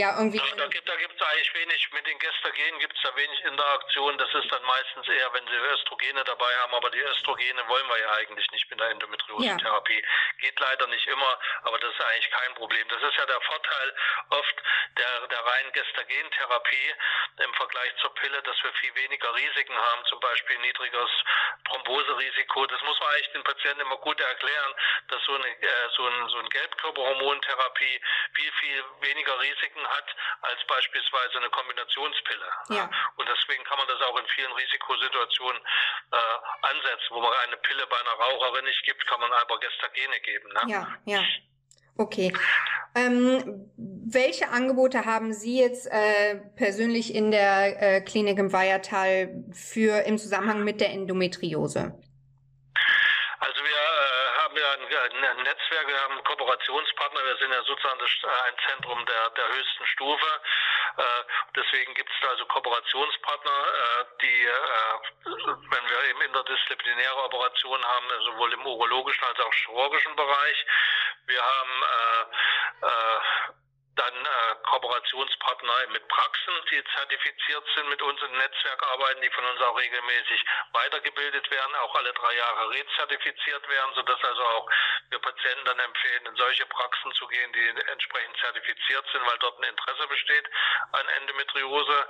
ja, 0.00 0.16
irgendwie. 0.16 0.38
Da, 0.38 0.56
da 0.56 0.66
gibt 0.96 1.14
es 1.20 1.26
eigentlich 1.26 1.54
wenig, 1.54 1.92
mit 1.92 2.06
den 2.06 2.18
Gestagenen 2.18 2.78
gibt 2.80 2.96
es 2.96 3.02
da 3.02 3.14
wenig 3.14 3.44
Interaktion. 3.44 4.18
Das 4.18 4.32
ist 4.34 4.50
dann 4.50 4.62
meistens 4.64 5.06
eher, 5.08 5.32
wenn 5.32 5.46
sie 5.46 5.54
Östrogene 5.54 6.24
dabei 6.24 6.52
haben, 6.62 6.74
aber 6.74 6.90
die 6.90 7.00
Östrogene 7.00 7.68
wollen 7.68 7.88
wir 7.88 7.98
ja 7.98 8.10
eigentlich 8.12 8.50
nicht 8.50 8.68
mit 8.70 8.80
der 8.80 8.90
Endometriosentherapie. 8.90 10.00
Ja. 10.00 10.08
Geht 10.40 10.58
leider 10.58 10.86
nicht 10.88 11.06
immer, 11.06 11.38
aber 11.62 11.78
das 11.78 11.92
ist 11.92 12.00
eigentlich 12.00 12.30
kein 12.30 12.54
Problem. 12.54 12.88
Das 12.88 13.02
ist 13.02 13.16
ja 13.16 13.26
der 13.26 13.40
Vorteil 13.40 13.94
oft 14.30 14.56
der, 14.96 15.28
der 15.28 15.46
reinen 15.46 15.72
Gestagentherapie 15.72 16.94
im 17.44 17.54
Vergleich 17.54 17.94
zur 18.00 18.14
Pille, 18.14 18.42
dass 18.42 18.56
wir 18.62 18.72
viel 18.80 18.94
weniger 18.94 19.34
Risiken 19.34 19.76
haben, 19.76 20.04
zum 20.06 20.20
Beispiel 20.20 20.58
niedriges 20.58 21.10
Thromboserisiko. 21.66 22.66
Das 22.66 22.82
muss 22.82 22.98
man 23.00 23.08
eigentlich 23.10 23.32
den 23.32 23.44
Patienten 23.44 23.80
immer 23.82 23.96
gut 23.98 24.20
erklären, 24.20 24.74
dass 25.08 25.22
so 25.24 25.34
eine, 25.34 25.46
äh, 25.46 25.88
so 25.96 26.06
ein, 26.06 26.28
so 26.28 26.38
ein 26.38 26.48
Gelbkörperhormontherapie 26.48 28.00
viel, 28.34 28.52
viel 28.60 28.84
weniger 29.00 29.38
Risiken 29.40 29.50
Risiken 29.50 29.89
hat 29.90 30.08
als 30.42 30.60
beispielsweise 30.66 31.38
eine 31.38 31.50
Kombinationspille. 31.50 32.50
Ja. 32.70 32.90
Und 33.16 33.26
deswegen 33.28 33.64
kann 33.64 33.78
man 33.78 33.88
das 33.88 34.00
auch 34.08 34.16
in 34.18 34.26
vielen 34.34 34.52
Risikosituationen 34.52 35.60
äh, 35.60 36.16
ansetzen, 36.62 37.10
wo 37.10 37.20
man 37.20 37.32
eine 37.46 37.56
Pille 37.58 37.86
bei 37.86 37.98
einer 37.98 38.16
Raucherin 38.16 38.64
nicht 38.64 38.82
gibt, 38.84 39.06
kann 39.06 39.20
man 39.20 39.32
aber 39.32 39.58
Gestagene 39.60 40.20
geben. 40.20 40.48
Ne? 40.54 40.62
Ja, 40.72 40.82
ja. 41.04 41.22
Okay. 41.96 42.32
Ähm, 42.94 43.70
welche 43.76 44.48
Angebote 44.48 45.04
haben 45.04 45.32
Sie 45.32 45.60
jetzt 45.60 45.86
äh, 45.86 46.36
persönlich 46.56 47.14
in 47.14 47.30
der 47.30 47.82
äh, 47.82 48.00
Klinik 48.00 48.38
im 48.38 48.52
Weihertal 48.52 49.44
für 49.52 50.04
im 50.06 50.18
Zusammenhang 50.18 50.64
mit 50.64 50.80
der 50.80 50.90
Endometriose? 50.90 52.00
Ja 54.90 55.30
ein 55.30 55.42
Netzwerk, 55.42 55.86
wir 55.86 56.00
haben 56.02 56.22
Kooperationspartner, 56.24 57.24
wir 57.24 57.36
sind 57.36 57.52
ja 57.52 57.62
sozusagen 57.64 57.98
das, 57.98 58.10
äh, 58.22 58.48
ein 58.48 58.54
Zentrum 58.68 59.06
der, 59.06 59.30
der 59.30 59.48
höchsten 59.48 59.86
Stufe. 59.86 60.26
Äh, 60.96 61.02
deswegen 61.56 61.94
gibt 61.94 62.10
es 62.10 62.28
also 62.28 62.44
Kooperationspartner, 62.46 63.50
äh, 63.50 64.04
die, 64.22 64.48
wenn 65.24 65.90
wir 65.90 66.02
eben 66.10 66.20
interdisziplinäre 66.22 67.24
Operationen 67.24 67.84
haben, 67.84 68.06
sowohl 68.24 68.52
im 68.52 68.66
urologischen 68.66 69.24
als 69.24 69.40
auch 69.40 69.52
chirurgischen 69.52 70.16
Bereich. 70.16 70.66
Wir 71.26 71.42
haben 71.42 71.84
dann 74.00 74.14
äh, 74.14 74.54
Kooperationspartner 74.70 75.88
mit 75.90 76.06
Praxen, 76.06 76.54
die 76.70 76.82
zertifiziert 76.94 77.64
sind, 77.74 77.88
mit 77.88 78.00
uns 78.02 78.20
Netzwerk 78.22 78.82
arbeiten, 78.86 79.20
die 79.20 79.30
von 79.30 79.44
uns 79.44 79.60
auch 79.62 79.76
regelmäßig 79.76 80.44
weitergebildet 80.72 81.50
werden, 81.50 81.74
auch 81.82 81.94
alle 81.96 82.12
drei 82.12 82.34
Jahre 82.36 82.70
rezertifiziert 82.70 83.68
werden, 83.68 83.94
sodass 83.94 84.22
also 84.22 84.42
auch 84.42 84.70
wir 85.10 85.18
Patienten 85.18 85.64
dann 85.64 85.78
empfehlen, 85.80 86.26
in 86.26 86.36
solche 86.36 86.66
Praxen 86.66 87.12
zu 87.14 87.26
gehen, 87.26 87.52
die 87.52 87.68
entsprechend 87.90 88.36
zertifiziert 88.38 89.04
sind, 89.12 89.26
weil 89.26 89.38
dort 89.38 89.58
ein 89.58 89.70
Interesse 89.70 90.06
besteht 90.06 90.48
an 90.92 91.08
Endometriose. 91.20 92.06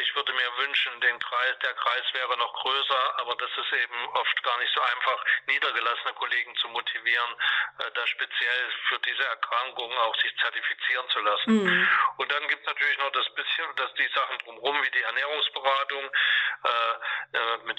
Ich 0.00 0.14
würde 0.14 0.32
mir 0.34 0.58
wünschen, 0.58 1.00
den 1.00 1.18
Kreis, 1.18 1.58
der 1.62 1.72
Kreis 1.74 2.04
wäre 2.12 2.36
noch 2.36 2.52
größer, 2.60 3.18
aber 3.20 3.34
das 3.36 3.50
ist 3.56 3.72
eben 3.72 4.08
oft 4.12 4.42
gar 4.42 4.58
nicht 4.58 4.74
so 4.74 4.80
einfach, 4.82 5.24
niedergelassene 5.46 6.12
Kollegen 6.14 6.54
zu 6.56 6.68
motivieren, 6.68 7.30
äh, 7.78 7.90
da 7.94 8.06
speziell 8.06 8.72
für 8.88 8.98
diese 9.00 9.24
Erkrankung 9.24 9.90
auch 9.98 10.16
sich 10.20 10.36
zertifizieren 10.36 11.08
zu 11.08 11.20
lassen. 11.20 11.64
Mhm. 11.64 11.93
Und 12.16 12.30
dann 12.30 12.46
gibt 12.48 12.60
es 12.62 12.66
natürlich 12.66 12.98
noch 12.98 13.10
das 13.12 13.28
bisschen, 13.34 13.66
dass 13.76 13.92
die 13.94 14.08
Sachen 14.14 14.38
drumherum, 14.38 14.82
wie 14.82 14.90
die 14.90 15.02
Ernährungsberatung, 15.02 16.04
äh, 16.64 17.38
äh, 17.38 17.58
mit 17.64 17.78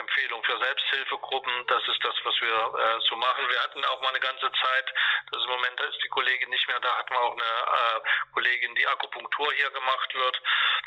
Empfehlung 0.00 0.42
für 0.44 0.58
Selbsthilfegruppen, 0.58 1.52
das 1.66 1.82
ist 1.88 2.02
das, 2.04 2.14
was 2.24 2.34
wir 2.40 2.54
äh, 2.54 3.00
so 3.08 3.16
machen. 3.16 3.48
Wir 3.48 3.60
hatten 3.62 3.84
auch 3.84 4.00
mal 4.02 4.10
eine 4.10 4.20
ganze 4.20 4.50
Zeit, 4.52 4.86
das 5.30 5.42
im 5.44 5.50
Moment 5.50 5.80
ist 5.80 5.98
die 6.04 6.08
Kollegin 6.08 6.50
nicht 6.50 6.66
mehr, 6.68 6.80
da 6.80 6.96
hatten 6.98 7.12
wir 7.14 7.20
auch 7.20 7.32
eine 7.32 7.42
äh, 7.42 8.00
Kollegin, 8.32 8.74
die 8.74 8.86
Akupunktur 8.86 9.52
hier 9.54 9.70
gemacht 9.70 10.14
wird, 10.14 10.36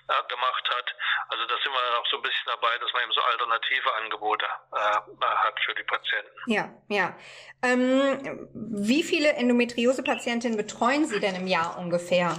äh, 0.08 0.28
gemacht 0.30 0.70
hat. 0.70 0.96
Also 1.30 1.46
da 1.46 1.56
sind 1.64 1.72
wir 1.72 1.82
dann 1.82 2.02
auch 2.02 2.08
so 2.08 2.18
ein 2.18 2.24
bisschen 2.24 2.48
dabei, 2.48 2.78
dass 2.78 2.94
man 2.94 3.04
eben 3.04 3.12
so 3.14 3.22
alternative 3.22 3.94
Angebote 3.96 4.46
äh, 4.46 5.26
hat 5.26 5.60
für 5.66 5.76
die 5.76 5.84
Patienten. 5.84 6.38
Ja, 6.48 6.70
ja. 6.90 7.16
Ähm, 7.64 8.50
wie 8.54 9.04
viele 9.04 9.34
Endometriose-Patientinnen 9.34 10.58
betreuen 10.58 11.06
Sie 11.06 11.20
denn 11.20 11.36
im 11.36 11.48
Jahr 11.48 11.78
ungefähr? 11.78 12.36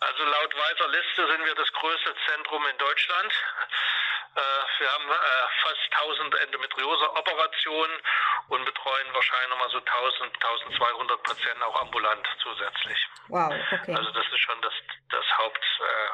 Also 0.00 0.24
laut 0.24 0.54
weißer 0.54 0.88
Liste 0.88 1.26
sind 1.26 1.44
wir 1.44 1.54
das 1.54 1.72
größte 1.72 2.14
Zentrum 2.26 2.64
in 2.66 2.78
Deutschland. 2.78 3.32
Äh, 4.34 4.40
wir 4.78 4.92
haben 4.92 5.10
äh, 5.10 5.14
fast 5.62 5.80
1000 5.90 6.34
Endometriose-Operationen 6.34 8.00
und 8.48 8.64
betreuen 8.64 9.06
wahrscheinlich 9.12 9.50
nochmal 9.50 9.70
so 9.70 9.78
1000, 9.78 10.34
1200 10.34 11.22
Patienten 11.24 11.62
auch 11.64 11.80
ambulant 11.82 12.26
zusätzlich. 12.42 12.98
Wow, 13.28 13.52
okay. 13.72 13.94
Also 13.94 14.10
das 14.12 14.26
ist 14.26 14.38
schon 14.38 14.60
das, 14.62 14.72
das 15.10 15.24
Haupt, 15.38 15.64
äh, 15.80 16.08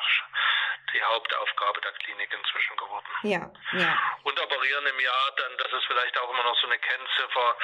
die 0.95 1.03
Hauptaufgabe 1.03 1.81
der 1.83 1.93
Klinik 1.93 2.31
inzwischen 2.33 2.77
geworden. 2.77 3.11
Ja, 3.23 3.51
ja. 3.75 3.93
Und 4.23 4.41
operieren 4.41 4.87
im 4.87 5.01
Jahr 5.01 5.27
dann, 5.37 5.53
das 5.59 5.73
ist 5.73 5.87
vielleicht 5.87 6.17
auch 6.19 6.31
immer 6.31 6.45
noch 6.45 6.57
so 6.61 6.67
eine 6.67 6.79
Kennziffer, 6.79 7.57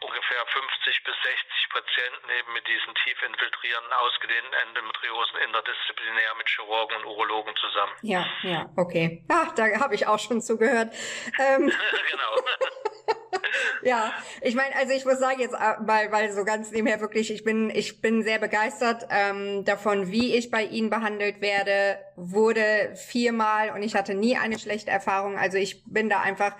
ungefähr 0.00 0.44
50 0.46 1.04
bis 1.04 1.16
60 1.24 1.68
Patienten 1.72 2.28
eben 2.30 2.52
mit 2.52 2.66
diesen 2.68 2.94
tief 3.02 3.16
infiltrierenden, 3.22 3.92
ausgedehnten 3.92 4.52
Endometriosen 4.68 5.36
interdisziplinär 5.40 6.34
mit 6.36 6.48
Chirurgen 6.48 6.96
und 6.98 7.04
Urologen 7.06 7.54
zusammen. 7.56 7.92
Ja, 8.02 8.26
ja, 8.42 8.68
okay. 8.76 9.24
Ach, 9.32 9.52
da 9.54 9.64
habe 9.80 9.94
ich 9.94 10.06
auch 10.06 10.18
schon 10.18 10.40
zugehört. 10.42 10.92
Ähm, 11.40 11.72
genau. 12.10 12.32
ja, 13.82 14.12
ich 14.40 14.54
meine, 14.54 14.74
also 14.76 14.92
ich 14.92 15.04
muss 15.04 15.18
sagen 15.18 15.40
jetzt, 15.40 15.54
äh, 15.54 15.74
weil, 15.80 16.10
weil 16.12 16.32
so 16.32 16.44
ganz 16.44 16.70
nebenher 16.70 17.00
wirklich, 17.00 17.30
ich 17.30 17.44
bin, 17.44 17.70
ich 17.70 18.00
bin 18.00 18.22
sehr 18.22 18.38
begeistert 18.38 19.06
ähm, 19.10 19.64
davon, 19.64 20.10
wie 20.10 20.34
ich 20.34 20.50
bei 20.50 20.64
Ihnen 20.64 20.90
behandelt 20.90 21.40
werde, 21.40 21.98
wurde 22.16 22.92
viermal 22.94 23.70
und 23.70 23.82
ich 23.82 23.94
hatte 23.94 24.14
nie 24.14 24.36
eine 24.36 24.58
schlechte 24.58 24.90
Erfahrung. 24.90 25.36
Also 25.36 25.58
ich 25.58 25.84
bin 25.84 26.08
da 26.08 26.20
einfach 26.20 26.54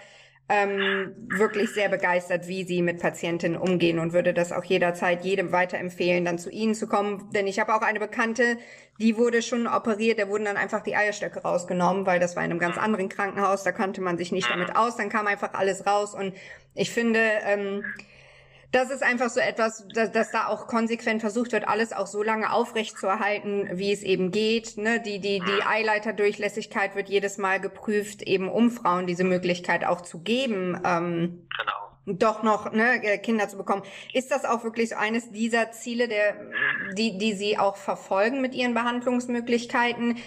ähm, 0.49 1.15
wirklich 1.29 1.71
sehr 1.71 1.89
begeistert, 1.89 2.47
wie 2.47 2.63
sie 2.63 2.81
mit 2.81 3.01
Patientinnen 3.01 3.61
umgehen 3.61 3.99
und 3.99 4.13
würde 4.13 4.33
das 4.33 4.53
auch 4.53 4.63
jederzeit 4.63 5.25
jedem 5.25 5.51
weiterempfehlen, 5.51 6.25
dann 6.25 6.39
zu 6.39 6.51
ihnen 6.51 6.75
zu 6.75 6.87
kommen. 6.87 7.31
Denn 7.35 7.49
ich 7.49 7.59
habe 7.59 7.75
auch 7.75 7.83
eine 7.83 7.99
Bekannte, 7.99 8.57
die 9.01 9.17
wurde 9.17 9.43
schon 9.43 9.67
operiert, 9.67 10.21
da 10.21 10.29
wurden 10.29 10.45
dann 10.45 10.57
einfach 10.57 10.83
die 10.83 10.95
Eierstöcke 10.95 11.43
rausgenommen, 11.43 12.07
weil 12.07 12.21
das 12.21 12.37
war 12.37 12.45
in 12.45 12.53
einem 12.53 12.61
ganz 12.61 12.79
anderen 12.79 13.09
Krankenhaus, 13.09 13.65
da 13.65 13.73
kannte 13.73 14.01
man 14.01 14.19
sich 14.19 14.31
nicht 14.31 14.49
damit 14.49 14.77
aus, 14.77 14.97
dann 14.97 15.09
kam 15.09 15.27
einfach 15.27 15.53
alles 15.55 15.85
raus 15.85 16.15
und 16.15 16.33
ich 16.75 16.91
finde, 16.91 17.21
ähm, 17.45 17.85
das 18.72 18.90
ist 18.90 19.02
einfach 19.02 19.31
so 19.31 19.40
etwas, 19.40 19.87
dass, 19.94 20.12
dass 20.12 20.31
da 20.31 20.48
auch 20.48 20.66
konsequent 20.66 21.20
versucht 21.20 21.52
wird, 21.52 21.68
alles 21.68 21.92
auch 21.92 22.07
so 22.07 22.22
lange 22.22 22.52
aufrechtzuerhalten, 22.52 23.68
wie 23.72 23.92
es 23.92 24.02
eben 24.02 24.31
geht. 24.31 24.76
Ne? 24.76 25.00
Die, 25.00 25.20
die, 25.20 25.40
die 25.40 25.62
Eileiterdurchlässigkeit 25.64 26.94
wird 26.94 27.09
jedes 27.09 27.38
Mal 27.38 27.61
geprüft, 27.61 28.22
eben 28.22 28.48
um 28.48 28.70
Frauen 28.70 29.07
diese 29.07 29.24
Möglichkeit 29.24 29.85
auch 29.85 30.00
zu 30.00 30.20
geben. 30.20 30.81
Ähm, 30.85 31.46
genau 31.57 31.87
doch 32.07 32.42
noch 32.42 32.72
ne, 32.72 33.02
äh, 33.02 33.18
Kinder 33.18 33.48
zu 33.48 33.57
bekommen. 33.57 33.83
Ist 34.12 34.31
das 34.31 34.44
auch 34.44 34.62
wirklich 34.62 34.90
so 34.90 34.96
eines 34.96 35.33
dieser 35.33 35.72
Ziele, 35.72 36.09
der, 36.09 36.37
die, 36.96 37.18
die 37.18 37.35
Sie 37.35 37.59
auch 37.59 37.76
verfolgen 37.76 38.40
mit 38.40 38.55
Ihren 38.55 38.74
Behandlungsmöglichkeiten, 38.74 40.18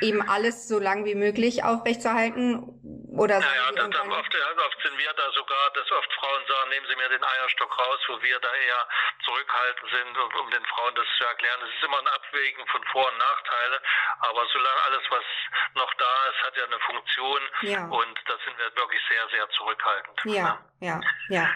eben 0.00 0.20
alles 0.20 0.68
so 0.68 0.78
lang 0.78 1.04
wie 1.04 1.14
möglich 1.14 1.64
aufrechtzuerhalten? 1.64 2.77
Oder 3.18 3.40
naja, 3.40 3.72
dann, 3.74 3.90
dann 3.90 4.12
oft, 4.12 4.30
oft 4.30 4.78
sind 4.82 4.96
wir 4.96 5.12
da 5.12 5.26
sogar, 5.34 5.70
dass 5.74 5.90
oft 5.90 6.12
Frauen 6.14 6.42
sagen, 6.46 6.70
nehmen 6.70 6.86
Sie 6.88 6.94
mir 6.94 7.08
den 7.08 7.24
Eierstock 7.24 7.70
raus, 7.78 7.98
wo 8.06 8.22
wir 8.22 8.38
da 8.38 8.54
eher 8.54 8.82
zurückhaltend 9.24 9.90
sind, 9.90 10.14
um 10.38 10.50
den 10.50 10.64
Frauen 10.66 10.94
das 10.94 11.06
zu 11.18 11.24
erklären. 11.26 11.58
Es 11.66 11.74
ist 11.74 11.82
immer 11.82 11.98
ein 11.98 12.06
Abwägen 12.14 12.66
von 12.70 12.82
Vor- 12.92 13.10
und 13.10 13.18
Nachteile, 13.18 13.82
aber 14.20 14.46
solange 14.52 14.82
alles, 14.86 15.02
was 15.10 15.26
noch 15.74 15.92
da 15.94 16.14
ist, 16.30 16.46
hat 16.46 16.56
ja 16.56 16.64
eine 16.64 16.78
Funktion 16.78 17.42
ja. 17.62 17.84
und 17.90 18.16
da 18.26 18.34
sind 18.46 18.54
wir 18.54 18.70
wirklich 18.78 19.02
sehr, 19.10 19.24
sehr 19.34 19.48
zurückhaltend. 19.50 20.18
Ja, 20.24 20.62
ja, 20.78 21.00
ja. 21.28 21.42
ja. 21.42 21.46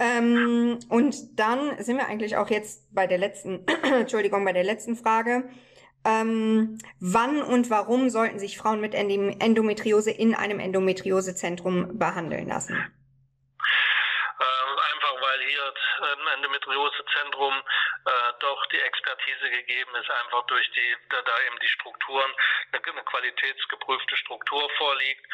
Ähm, 0.00 0.80
und 0.90 1.14
dann 1.38 1.78
sind 1.82 1.96
wir 1.96 2.06
eigentlich 2.06 2.36
auch 2.36 2.50
jetzt 2.50 2.90
bei 2.94 3.06
der 3.06 3.18
letzten, 3.18 3.66
Entschuldigung, 3.82 4.44
bei 4.44 4.52
der 4.52 4.64
letzten 4.64 4.96
Frage. 4.96 5.48
Ähm, 6.04 6.78
wann 7.00 7.42
und 7.42 7.70
warum 7.70 8.10
sollten 8.10 8.38
sich 8.38 8.58
Frauen 8.58 8.80
mit 8.80 8.94
Endometriose 8.94 10.10
in 10.10 10.34
einem 10.34 10.60
Endometriosezentrum 10.60 11.98
behandeln 11.98 12.48
lassen? 12.48 12.76
Im 16.12 16.26
Endometriosezentrum 16.28 17.62
äh, 18.06 18.10
doch 18.40 18.66
die 18.66 18.80
Expertise 18.80 19.50
gegeben 19.50 19.94
ist, 19.96 20.10
einfach 20.10 20.44
durch 20.46 20.70
die, 20.72 20.96
da, 21.10 21.22
da 21.22 21.32
eben 21.46 21.58
die 21.60 21.68
Strukturen, 21.68 22.34
eine, 22.72 22.80
qualitätsgeprüfte 23.04 24.16
Struktur 24.16 24.68
vorliegt, 24.76 25.24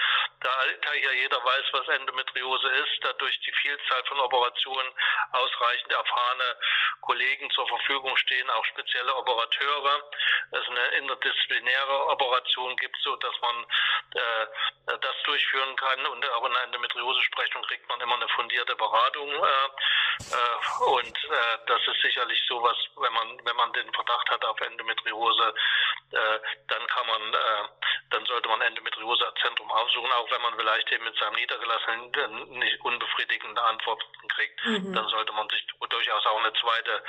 da, 0.41 0.51
da 0.83 0.95
ja 0.95 1.13
jeder 1.13 1.45
weiß, 1.45 1.65
was 1.73 1.89
Endometriose 1.89 2.69
ist, 2.69 3.05
da 3.05 3.13
durch 3.15 3.39
die 3.41 3.53
Vielzahl 3.53 4.05
von 4.05 4.21
Operationen 4.21 4.93
ausreichend 5.33 5.93
erfahrene 5.93 6.57
Kollegen 7.01 7.51
zur 7.51 7.67
Verfügung 7.69 8.17
stehen, 8.17 8.49
auch 8.51 8.65
spezielle 8.67 9.15
Operateure, 9.17 10.11
es 10.53 10.69
eine 10.69 10.87
interdisziplinäre 10.99 12.07
Operation 12.09 12.77
gibt, 12.77 12.97
so 13.03 13.17
dass 13.17 13.35
man 13.41 13.65
äh, 14.15 14.97
das 15.01 15.23
durchführen 15.25 15.77
kann. 15.77 16.07
Und 16.07 16.29
auch 16.31 16.47
in 16.47 16.53
der 16.53 16.63
Endometriose-Sprechung 16.65 17.63
kriegt 17.63 17.89
man 17.89 18.01
immer 18.01 18.17
eine 18.17 18.29
fundierte 18.29 18.77
Beratung 18.77 19.00
äh, 19.09 19.69
äh, 20.35 20.85
und 20.85 21.17
äh, 21.25 21.59
das 21.67 21.81
ist 21.87 22.03
sicherlich 22.03 22.41
sowas, 22.47 22.77
wenn 22.97 23.13
man 23.13 23.41
wenn 23.45 23.57
man 23.57 23.73
den 23.73 23.93
Verdacht 23.93 24.31
hat 24.31 24.45
auf 24.45 24.61
Endometriose, 24.61 25.55
äh, 26.13 26.39
dann 26.67 26.87
kann 26.89 27.07
man, 27.07 27.35
äh, 27.35 27.69
dann 28.11 28.27
sollte 28.27 28.49
man 28.49 28.61
Endometriose-Zentrum 28.61 29.71
aufsuchen, 29.71 30.11
auch 30.13 30.31
wenn 30.31 30.43
man 30.43 30.57
vielleicht 30.57 30.91
eben 30.91 31.05
mit 31.05 31.17
seinem 31.19 31.35
Niedergelassenen 31.35 32.59
nicht 32.59 32.81
unbefriedigende 32.81 33.63
Antworten 33.63 34.29
kriegt, 34.29 34.65
mhm. 34.65 34.93
dann 34.93 35.09
sollte 35.09 35.33
man 35.33 35.49
sich 35.49 35.65
durchaus 35.89 36.27
auch 36.27 36.39
eine 36.39 36.53
zweite 36.55 37.03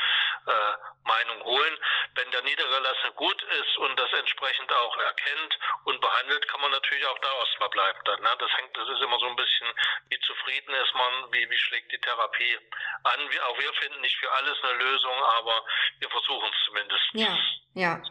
äh, 0.45 0.73
Meinung 1.03 1.43
holen. 1.43 1.77
Wenn 2.13 2.29
der 2.31 2.43
Niedergelassene 2.43 3.13
gut 3.13 3.41
ist 3.41 3.77
und 3.77 3.99
das 3.99 4.13
entsprechend 4.13 4.71
auch 4.71 4.97
erkennt 4.97 5.57
und 5.85 5.99
behandelt, 5.99 6.47
kann 6.47 6.61
man 6.61 6.71
natürlich 6.71 7.05
auch 7.07 7.19
da 7.19 7.33
erstmal 7.39 7.69
bleiben. 7.69 7.99
Dann, 8.05 8.21
ne? 8.21 8.29
Das 8.37 8.51
hängt, 8.57 8.77
das 8.77 8.87
ist 8.89 9.01
immer 9.01 9.17
so 9.19 9.27
ein 9.27 9.35
bisschen, 9.35 9.67
wie 10.09 10.19
zufrieden 10.19 10.73
ist 10.75 10.93
man, 10.93 11.33
wie, 11.33 11.49
wie 11.49 11.57
schlägt 11.57 11.80
die 11.91 11.97
Therapie 11.97 12.57
an. 13.03 13.19
Wir, 13.29 13.45
auch 13.47 13.57
wir 13.59 13.73
finden 13.73 14.01
nicht 14.01 14.15
für 14.17 14.31
alles 14.31 14.57
eine 14.63 14.83
Lösung, 14.83 15.17
aber 15.39 15.63
wir 15.99 16.09
versuchen 16.09 16.49
es 16.51 16.65
zumindest. 16.65 17.09
Ja, 17.13 17.37
ja. 17.73 18.03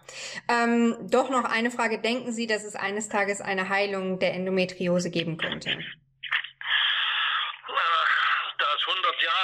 Ähm, 0.49 1.11
doch 1.11 1.31
noch 1.31 1.45
eine 1.45 1.71
Frage. 1.71 2.01
Denken 2.01 2.33
Sie, 2.33 2.47
dass 2.47 2.65
es 2.65 2.77
eines 2.77 3.09
Tages 3.09 3.41
eine 3.41 3.69
Heilung 3.69 4.19
der 4.19 4.35
Endometriose 4.35 5.11
geben 5.11 5.37
könnte? 5.37 5.79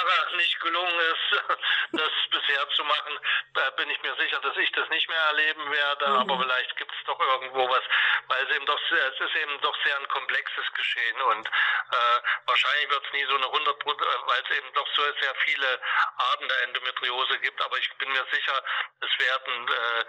Da 0.07 0.13
ist 0.13 0.19
100 0.19 0.27
100 0.27 0.27
Jahre 0.27 0.37
nicht 0.37 0.59
gelungen 0.59 0.99
ist, 0.99 1.43
das 1.91 2.11
bisher 2.29 2.69
zu 2.69 2.83
machen, 2.83 3.19
da 3.53 3.69
bin 3.71 3.89
ich 3.89 4.01
mir 4.01 4.15
sicher, 4.15 4.39
dass 4.39 4.55
ich 4.57 4.71
das 4.71 4.89
nicht 4.89 5.07
mehr 5.09 5.21
erleben 5.21 5.71
werde. 5.71 6.07
Mhm. 6.07 6.17
Aber 6.17 6.39
vielleicht 6.41 6.75
gibt 6.77 6.91
es 6.91 7.05
doch 7.05 7.19
irgendwo 7.19 7.69
was, 7.69 7.83
weil 8.27 8.43
es 8.45 8.55
eben 8.55 8.65
doch 8.65 8.79
sehr, 8.89 9.13
es 9.13 9.19
ist 9.19 9.35
eben 9.35 9.61
doch 9.61 9.75
sehr 9.83 9.97
ein 9.97 10.07
komplexes 10.07 10.65
Geschehen 10.73 11.21
und 11.21 11.47
äh, 11.47 12.19
wahrscheinlich 12.45 12.89
wird 12.89 13.05
es 13.05 13.13
nie 13.13 13.25
so 13.25 13.35
eine 13.35 13.45
100 13.45 13.85
weil 13.85 14.43
es 14.43 14.57
eben 14.57 14.73
doch 14.73 14.87
so 14.95 15.01
sehr 15.19 15.35
viele 15.45 15.81
Arten 16.17 16.47
der 16.47 16.63
Endometriose 16.63 17.39
gibt. 17.39 17.61
Aber 17.61 17.77
ich 17.77 17.91
bin 17.97 18.11
mir 18.11 18.25
sicher, 18.31 18.63
es 19.01 19.19
werden 19.19 19.67
äh, 19.67 20.01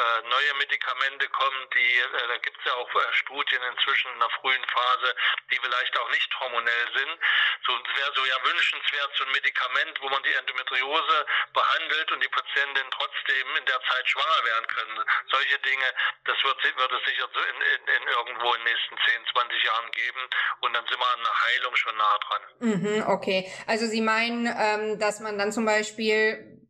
äh, 0.00 0.28
neue 0.28 0.54
Medikamente 0.54 1.28
kommen, 1.28 1.68
die 1.74 1.98
äh, 1.98 2.28
da 2.28 2.36
gibt 2.38 2.58
es 2.58 2.64
ja 2.64 2.74
auch 2.74 2.94
äh, 2.94 3.12
Studien 3.12 3.62
inzwischen 3.62 4.12
in 4.12 4.20
der 4.20 4.30
frühen 4.40 4.64
Phase, 4.66 5.14
die 5.50 5.58
vielleicht 5.58 5.98
auch 5.98 6.10
nicht 6.10 6.40
hormonell 6.40 6.88
sind. 6.94 7.18
So 7.66 7.72
wäre 7.72 8.12
so 8.14 8.24
ja 8.24 8.36
wünschenswert 8.44 9.12
so 9.16 9.24
ein 9.24 9.32
Medikament, 9.42 9.98
wo 10.00 10.08
man 10.08 10.22
die 10.22 10.34
Endometriose 10.38 11.26
behandelt 11.52 12.08
und 12.14 12.22
die 12.22 12.30
Patientin 12.30 12.86
trotzdem 12.94 13.46
in 13.58 13.66
der 13.66 13.80
Zeit 13.82 14.06
schwanger 14.06 14.40
werden 14.46 14.66
können. 14.70 14.96
Solche 15.30 15.58
Dinge, 15.66 15.88
das 16.24 16.38
wird, 16.46 16.58
wird 16.62 16.92
es 16.94 17.02
sicher 17.02 17.26
in, 17.26 17.58
in, 17.58 17.82
in 17.90 18.04
irgendwo 18.06 18.54
in 18.54 18.62
den 18.62 18.70
nächsten 18.70 18.94
10, 18.94 19.34
20 19.34 19.64
Jahren 19.66 19.90
geben 19.90 20.22
und 20.62 20.70
dann 20.72 20.86
sind 20.86 20.98
wir 20.98 21.10
an 21.10 21.26
der 21.26 21.38
Heilung 21.42 21.74
schon 21.74 21.96
nah 21.98 22.16
dran. 22.22 22.42
Mhm, 22.62 22.96
okay. 23.10 23.50
Also 23.66 23.86
Sie 23.86 24.00
meinen, 24.00 24.46
ähm, 24.46 24.98
dass 25.02 25.18
man 25.18 25.38
dann 25.38 25.50
zum 25.50 25.66
Beispiel 25.66 26.62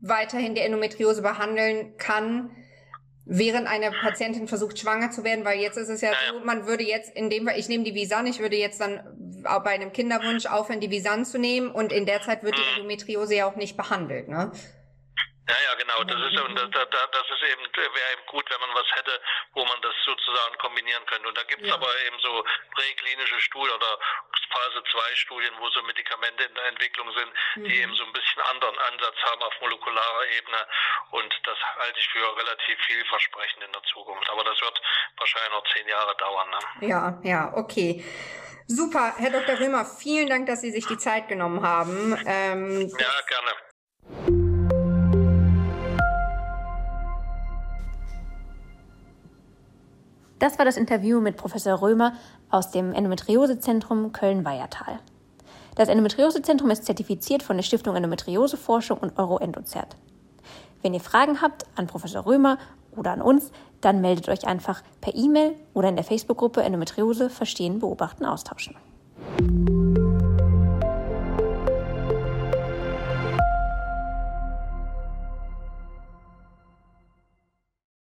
weiterhin 0.00 0.54
die 0.54 0.64
Endometriose 0.64 1.20
behandeln 1.20 1.96
kann, 1.96 2.56
während 3.26 3.66
eine 3.66 3.90
Patientin 3.90 4.48
versucht, 4.48 4.78
schwanger 4.78 5.10
zu 5.10 5.24
werden, 5.24 5.44
weil 5.44 5.58
jetzt 5.58 5.76
ist 5.76 5.88
es 5.88 6.00
ja, 6.00 6.12
so, 6.28 6.40
man 6.40 6.66
würde 6.66 6.84
jetzt 6.84 7.14
in 7.16 7.30
dem 7.30 7.46
Fall, 7.46 7.58
ich 7.58 7.68
nehme 7.68 7.84
die 7.84 7.94
Visan, 7.94 8.26
ich 8.26 8.38
würde 8.38 8.56
jetzt 8.56 8.80
dann 8.80 9.02
bei 9.44 9.70
einem 9.70 9.92
Kinderwunsch 9.92 10.46
aufhören, 10.46 10.80
die 10.80 10.90
Visan 10.90 11.24
zu 11.24 11.38
nehmen 11.38 11.70
und 11.70 11.92
in 11.92 12.06
der 12.06 12.22
Zeit 12.22 12.42
wird 12.42 12.56
die 12.56 12.62
mhm. 12.62 12.76
Endometriose 12.76 13.34
ja 13.34 13.46
auch 13.46 13.56
nicht 13.56 13.76
behandelt, 13.76 14.28
ne? 14.28 14.52
Ja, 15.46 15.56
ja, 15.60 15.74
genau. 15.76 16.00
Das 16.04 16.16
ist, 16.16 16.40
und 16.40 16.56
das, 16.56 16.70
das 16.72 17.26
ist 17.28 17.42
eben, 17.52 17.62
wäre 17.76 18.12
eben 18.16 18.26
gut, 18.26 18.48
wenn 18.48 18.60
man 18.60 18.74
was 18.74 18.88
hätte, 18.96 19.20
wo 19.52 19.62
man 19.66 19.76
das 19.82 19.92
sozusagen 20.06 20.56
kombinieren 20.56 21.04
könnte. 21.04 21.28
Und 21.28 21.36
da 21.36 21.42
gibt 21.42 21.60
es 21.60 21.68
ja. 21.68 21.74
aber 21.74 21.88
eben 22.06 22.18
so 22.20 22.44
präklinische 22.72 23.38
Studien 23.40 23.76
oder 23.76 23.98
Phase 24.50 24.82
2 24.90 25.16
Studien, 25.16 25.52
wo 25.58 25.68
so 25.68 25.82
Medikamente 25.82 26.44
in 26.44 26.54
der 26.54 26.66
Entwicklung 26.68 27.12
sind, 27.12 27.30
mhm. 27.56 27.64
die 27.68 27.76
eben 27.76 27.94
so 27.94 28.04
ein 28.04 28.12
bisschen 28.12 28.40
anderen 28.40 28.78
Ansatz 28.78 29.16
haben 29.28 29.42
auf 29.42 29.52
molekularer 29.60 30.26
Ebene. 30.38 30.66
Und 31.10 31.34
das 31.44 31.58
halte 31.76 32.00
ich 32.00 32.08
für 32.08 32.24
relativ 32.24 32.78
vielversprechend 32.86 33.64
in 33.64 33.72
der 33.72 33.82
Zukunft. 33.82 34.30
Aber 34.30 34.44
das 34.44 34.58
wird 34.62 34.80
wahrscheinlich 35.18 35.52
noch 35.52 35.64
zehn 35.74 35.88
Jahre 35.88 36.16
dauern. 36.16 36.48
Ne? 36.50 36.88
Ja, 36.88 37.20
ja, 37.22 37.52
okay. 37.52 38.02
Super, 38.66 39.12
Herr 39.18 39.30
Dr. 39.30 39.60
Römer, 39.60 39.84
vielen 39.84 40.28
Dank, 40.28 40.46
dass 40.46 40.62
Sie 40.62 40.70
sich 40.70 40.86
die 40.86 40.96
Zeit 40.96 41.28
genommen 41.28 41.60
haben. 41.60 42.16
Ähm, 42.24 42.80
ja, 42.80 43.06
gerne. 43.28 43.50
Das 50.38 50.58
war 50.58 50.64
das 50.64 50.78
Interview 50.78 51.20
mit 51.20 51.36
Professor 51.36 51.82
Römer 51.82 52.14
aus 52.48 52.70
dem 52.70 52.94
Endometriosezentrum 52.94 54.12
Köln-Weiertal. 54.12 54.98
Das 55.74 55.88
Endometriosezentrum 55.88 56.70
ist 56.70 56.86
zertifiziert 56.86 57.42
von 57.42 57.56
der 57.56 57.64
Stiftung 57.64 57.96
Endometrioseforschung 57.96 58.96
und 58.98 59.18
Euroendozert. 59.18 59.96
Wenn 60.82 60.94
ihr 60.94 61.00
Fragen 61.00 61.42
habt 61.42 61.66
an 61.76 61.86
Professor 61.86 62.24
Römer 62.24 62.58
oder 62.96 63.12
an 63.12 63.20
uns, 63.20 63.50
dann 63.84 64.00
meldet 64.00 64.28
euch 64.28 64.46
einfach 64.46 64.82
per 65.00 65.14
E-Mail 65.14 65.54
oder 65.74 65.88
in 65.88 65.96
der 65.96 66.04
Facebook-Gruppe 66.04 66.62
Endometriose 66.62 67.30
Verstehen, 67.30 67.80
Beobachten, 67.80 68.24
Austauschen. 68.24 68.76